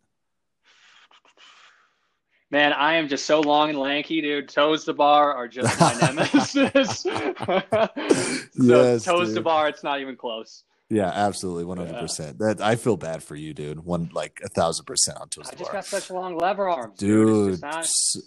Man, 2.52 2.72
I 2.72 2.94
am 2.94 3.08
just 3.08 3.26
so 3.26 3.42
long 3.42 3.70
and 3.70 3.80
lanky, 3.80 4.22
dude. 4.22 4.48
Toes 4.48 4.86
to 4.86 4.94
bar 4.94 5.34
are 5.34 5.48
just 5.48 5.80
my 5.80 5.94
nemesis. 6.02 6.52
so 7.02 7.18
yes, 8.54 9.04
toes 9.04 9.30
dude. 9.30 9.38
to 9.38 9.42
bar, 9.42 9.68
it's 9.68 9.84
not 9.84 10.00
even 10.00 10.16
close. 10.16 10.64
Yeah, 10.88 11.10
absolutely, 11.10 11.66
one 11.66 11.78
hundred 11.78 12.00
percent. 12.00 12.38
That 12.38 12.62
I 12.62 12.76
feel 12.76 12.96
bad 12.96 13.24
for 13.24 13.36
you, 13.36 13.56
dude. 13.56 13.84
One 13.84 14.12
like 14.14 14.40
a 14.44 14.50
thousand 14.50 14.86
percent 14.86 15.18
on 15.20 15.30
toes. 15.30 15.50
I 15.52 15.56
just 15.56 15.72
bar. 15.72 15.82
got 15.82 15.86
such 15.86 16.12
long 16.12 16.38
lever 16.38 16.70
arms, 16.70 17.00
dude. 17.00 17.60
dude 17.60 18.24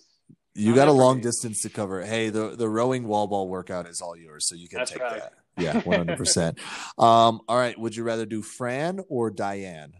you 0.56 0.74
got 0.74 0.88
a 0.88 0.92
long 0.92 1.20
distance 1.20 1.62
to 1.62 1.68
cover. 1.70 2.04
Hey, 2.04 2.30
the 2.30 2.56
the 2.56 2.68
rowing 2.68 3.06
wall 3.06 3.26
ball 3.26 3.48
workout 3.48 3.86
is 3.86 4.00
all 4.00 4.16
yours, 4.16 4.48
so 4.48 4.54
you 4.54 4.68
can 4.68 4.78
That's 4.78 4.90
take 4.90 5.02
right. 5.02 5.20
that. 5.20 5.32
Yeah, 5.58 5.80
one 5.80 5.96
hundred 5.96 6.18
percent. 6.18 6.58
Um, 6.98 7.40
all 7.48 7.56
right. 7.56 7.78
Would 7.78 7.96
you 7.96 8.04
rather 8.04 8.26
do 8.26 8.42
Fran 8.42 9.00
or 9.08 9.30
Diane? 9.30 9.94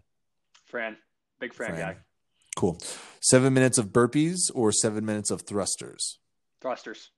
Fran, 0.65 0.97
big 1.39 1.51
Fran, 1.51 1.71
Fran, 1.71 1.81
guy. 1.81 1.97
Cool. 2.55 2.77
Seven 3.21 3.55
minutes 3.55 3.79
of 3.79 3.87
burpees 3.87 4.51
or 4.53 4.71
seven 4.71 5.03
minutes 5.03 5.31
of 5.31 5.41
thrusters? 5.41 6.19
Thrusters. 6.61 7.09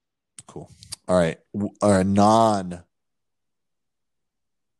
Cool. 0.47 0.71
All 1.09 1.17
right. 1.17 1.37
Our 1.81 2.05
non 2.05 2.83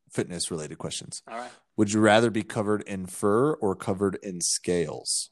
fitness 0.10 0.52
related 0.52 0.78
questions. 0.78 1.22
All 1.28 1.38
right. 1.38 1.52
Would 1.76 1.92
you 1.94 2.00
rather 2.00 2.30
be 2.30 2.44
covered 2.44 2.82
in 2.84 3.06
fur 3.08 3.54
or 3.54 3.76
covered 3.76 4.18
in 4.24 4.42
scales? 4.42 5.32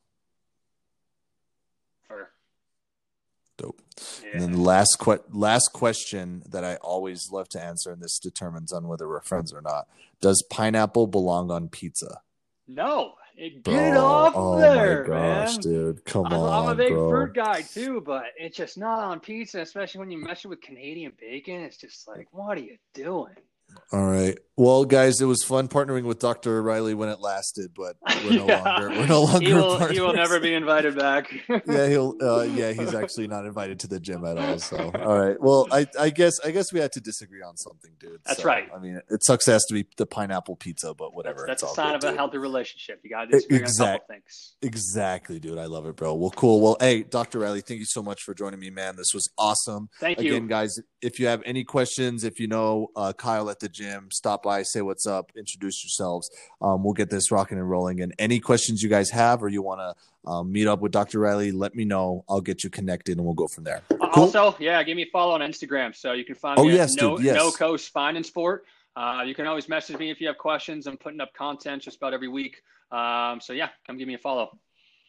For 2.07 2.29
Dope. 3.57 3.81
yeah. 4.23 4.29
And 4.33 4.41
then 4.41 4.51
the 4.53 4.61
last 4.61 4.97
que- 4.99 5.23
last 5.31 5.71
question 5.73 6.43
that 6.49 6.63
I 6.63 6.75
always 6.75 7.29
love 7.31 7.49
to 7.49 7.63
answer, 7.63 7.91
and 7.91 8.01
this 8.01 8.19
determines 8.19 8.71
on 8.71 8.87
whether 8.87 9.07
we're 9.07 9.21
friends 9.21 9.51
or 9.53 9.61
not. 9.61 9.87
Does 10.21 10.43
pineapple 10.49 11.07
belong 11.07 11.51
on 11.51 11.67
pizza? 11.69 12.21
no, 12.67 13.13
it, 13.39 13.63
get 13.63 13.71
Bro, 13.71 13.73
it 13.75 13.97
off 13.97 14.33
oh 14.35 14.57
there, 14.59 15.03
my 15.03 15.07
gosh, 15.07 15.53
man. 15.53 15.59
dude. 15.61 16.05
Come 16.05 16.25
I'm, 16.25 16.33
on, 16.33 16.63
I'm 16.65 16.71
a 16.71 16.75
big 16.75 16.89
bro. 16.89 17.09
fruit 17.09 17.35
guy 17.35 17.61
too, 17.61 18.01
but 18.01 18.23
it's 18.35 18.57
just 18.57 18.77
not 18.79 18.99
on 18.99 19.19
pizza, 19.19 19.61
especially 19.61 19.99
when 19.99 20.09
you 20.11 20.17
mess 20.17 20.43
it 20.43 20.47
with 20.47 20.59
Canadian 20.61 21.11
bacon. 21.19 21.61
It's 21.61 21.77
just 21.77 22.07
like, 22.07 22.27
what 22.31 22.57
are 22.57 22.61
you 22.61 22.77
doing? 22.95 23.35
All 23.91 24.05
right. 24.05 24.37
Well, 24.59 24.85
guys, 24.85 25.21
it 25.21 25.25
was 25.25 25.43
fun 25.43 25.67
partnering 25.67 26.03
with 26.05 26.17
Dr. 26.17 26.63
Riley 26.63 26.95
when 26.95 27.09
it 27.09 27.19
lasted, 27.19 27.71
but 27.75 27.95
we're 28.25 28.31
no 28.37 28.45
Yeah. 28.47 28.63
longer 28.63 28.89
we're 28.89 29.05
no 29.07 29.21
longer 29.21 29.45
He 29.47 29.53
will, 29.53 29.77
partners. 29.77 29.91
he 29.91 30.01
will 30.01 30.13
never 30.15 30.39
be 30.39 30.53
invited 30.55 30.97
back. 30.97 31.31
yeah, 31.67 31.87
he'll 31.87 32.15
uh 32.19 32.41
yeah, 32.41 32.71
he's 32.73 32.95
actually 32.95 33.27
not 33.27 33.45
invited 33.45 33.79
to 33.81 33.87
the 33.87 33.99
gym 33.99 34.25
at 34.25 34.35
all. 34.37 34.57
So 34.57 34.91
all 34.95 35.19
right. 35.19 35.39
Well, 35.39 35.67
I 35.71 35.85
I 35.99 36.09
guess 36.09 36.39
I 36.43 36.49
guess 36.49 36.73
we 36.73 36.79
had 36.79 36.91
to 36.93 36.99
disagree 36.99 37.43
on 37.43 37.55
something, 37.55 37.91
dude. 37.99 38.19
That's 38.25 38.39
So, 38.41 38.45
right. 38.47 38.67
I 38.75 38.79
mean, 38.79 38.99
it 39.09 39.23
sucks 39.23 39.47
it 39.47 39.51
has 39.51 39.63
to 39.65 39.75
be 39.75 39.85
the 39.97 40.07
pineapple 40.07 40.55
pizza, 40.55 40.93
but 40.95 41.13
whatever. 41.13 41.45
That's, 41.47 41.61
that's 41.61 41.71
a 41.73 41.75
sign 41.75 41.89
good, 41.91 41.95
of 41.97 42.03
a 42.03 42.07
dude. 42.07 42.17
healthy 42.17 42.37
relationship. 42.39 42.99
You 43.03 43.11
got 43.11 43.25
to 43.25 43.31
disagree 43.37 43.57
on 43.59 43.63
a 43.63 43.67
couple 43.93 44.05
things. 44.09 44.55
Exactly, 44.63 45.39
dude. 45.39 45.59
I 45.59 45.65
love 45.65 45.85
it, 45.85 45.95
bro. 45.95 46.15
Well, 46.15 46.31
cool. 46.31 46.61
Well, 46.61 46.77
hey, 46.79 47.03
Dr. 47.03 47.39
Riley, 47.39 47.61
thank 47.61 47.79
you 47.79 47.85
so 47.85 48.01
much 48.01 48.23
for 48.23 48.33
joining 48.33 48.59
me, 48.59 48.71
man. 48.71 48.95
This 48.95 49.13
was 49.13 49.29
awesome. 49.37 49.89
Thank 49.99 50.19
you. 50.19 50.31
Again, 50.31 50.47
guys, 50.47 50.75
if 51.03 51.19
you 51.19 51.27
have 51.27 51.43
any 51.45 51.63
questions, 51.63 52.23
if 52.23 52.39
you 52.39 52.47
know 52.47 52.87
uh, 52.95 53.13
Kyle 53.13 53.51
at 53.51 53.56
the 53.59 53.69
gym, 53.69 54.09
stop 54.11 54.43
by, 54.43 54.63
say 54.63 54.81
what's 54.81 55.05
up, 55.07 55.31
introduce 55.37 55.83
yourselves. 55.83 56.29
Um, 56.61 56.83
we'll 56.83 56.93
get 56.93 57.09
this 57.09 57.31
rocking 57.31 57.57
and 57.57 57.69
rolling. 57.69 58.01
And 58.01 58.13
any 58.19 58.39
questions 58.39 58.81
you 58.81 58.89
guys 58.89 59.09
have, 59.11 59.43
or 59.43 59.49
you 59.49 59.61
want 59.61 59.81
to 59.81 60.29
um, 60.29 60.51
meet 60.51 60.67
up 60.67 60.81
with 60.81 60.91
Dr. 60.91 61.19
Riley, 61.19 61.51
let 61.51 61.75
me 61.75 61.85
know. 61.85 62.23
I'll 62.29 62.41
get 62.41 62.63
you 62.63 62.69
connected, 62.69 63.17
and 63.17 63.25
we'll 63.25 63.35
go 63.35 63.47
from 63.47 63.63
there. 63.63 63.83
Uh, 63.91 64.09
Cool. 64.13 64.23
Also, 64.23 64.55
yeah, 64.59 64.81
give 64.83 64.95
me 64.95 65.03
a 65.03 65.09
follow 65.11 65.33
on 65.33 65.41
Instagram 65.41 65.95
so 65.95 66.13
you 66.13 66.23
can 66.25 66.35
find 66.35 66.57
Oh, 66.59 66.63
me 66.65 66.73
yes, 66.73 66.95
at 66.97 67.01
no, 67.03 67.17
dude, 67.17 67.25
yes. 67.25 67.35
no 67.35 67.51
Coast 67.51 67.85
Spine 67.85 68.15
and 68.15 68.25
Sport. 68.25 68.65
Uh, 68.95 69.21
you 69.25 69.35
can 69.35 69.45
always 69.45 69.69
message 69.69 69.97
me 69.97 70.09
if 70.09 70.19
you 70.21 70.27
have 70.27 70.37
questions. 70.37 70.87
I'm 70.87 70.97
putting 70.97 71.21
up 71.21 71.33
content 71.33 71.83
just 71.83 71.97
about 71.97 72.13
every 72.13 72.27
week. 72.29 72.63
Um, 72.91 73.39
so 73.41 73.53
yeah, 73.53 73.69
come 73.85 73.97
give 73.97 74.07
me 74.07 74.15
a 74.15 74.17
follow. 74.17 74.57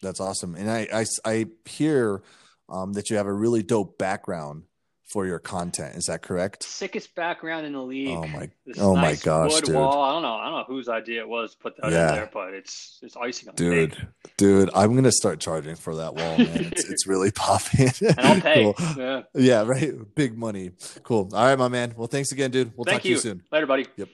That's 0.03 0.21
awesome. 0.21 0.57
And 0.57 0.71
I 0.71 0.89
I, 0.93 1.07
I 1.25 1.47
hear 1.65 2.23
um, 2.69 2.93
that 2.95 3.09
you 3.09 3.17
have 3.17 3.27
a 3.27 3.33
really 3.33 3.63
dope 3.63 3.97
background 3.99 4.65
for 5.09 5.27
your 5.27 5.39
content. 5.39 5.97
Is 5.97 6.05
that 6.07 6.23
correct? 6.23 6.63
Sickest 6.63 7.15
background 7.15 7.65
in 7.67 7.73
the 7.73 7.83
league. 7.83 8.09
Oh 8.17 8.27
my 8.27 8.51
This 8.67 8.79
oh 8.79 8.95
my 8.95 9.03
nice 9.03 9.23
gosh, 9.23 9.53
wood 9.53 9.65
dude. 9.65 9.75
wall. 9.75 10.03
I 10.03 10.13
don't 10.13 10.23
know. 10.23 10.35
I 10.35 10.45
don't 10.51 10.59
know 10.59 10.65
whose 10.75 10.89
idea 10.89 11.21
it 11.21 11.29
was 11.29 11.53
to 11.53 11.59
put 11.59 11.77
that 11.81 11.91
Yeah. 11.93 12.09
in 12.11 12.15
there, 12.17 12.31
but 12.33 12.53
it's 12.55 12.99
it's 13.03 13.17
icing 13.17 13.49
on 13.49 13.55
the 13.57 13.63
cake. 13.71 13.91
Dude, 13.97 14.09
dude, 14.37 14.71
I'm 14.75 14.95
gonna 14.95 15.11
start 15.13 15.41
charging 15.41 15.77
for 15.77 15.97
that 15.97 16.15
wall, 16.15 16.37
man. 16.39 16.71
It's 16.73 16.89
it's 16.91 17.07
really 17.07 17.31
popping. 17.35 17.91
And 18.03 18.21
I'll 18.21 18.41
pay. 18.41 18.73
Cool. 18.77 18.87
Yeah. 18.97 19.23
Yeah, 19.35 19.63
right. 19.65 19.93
Big 20.15 20.37
money. 20.37 20.73
Cool. 21.03 21.31
All 21.33 21.45
right, 21.47 21.59
my 21.59 21.69
man. 21.69 21.95
Well, 21.97 22.09
thanks 22.09 22.31
again, 22.33 22.51
dude. 22.51 22.73
We'll 22.77 22.85
Thank 22.85 22.97
talk 22.99 23.03
to 23.03 23.09
you 23.09 23.15
you. 23.15 23.21
soon. 23.21 23.43
Later, 23.51 23.67
buddy. 23.67 23.87
Yep. 23.97 24.09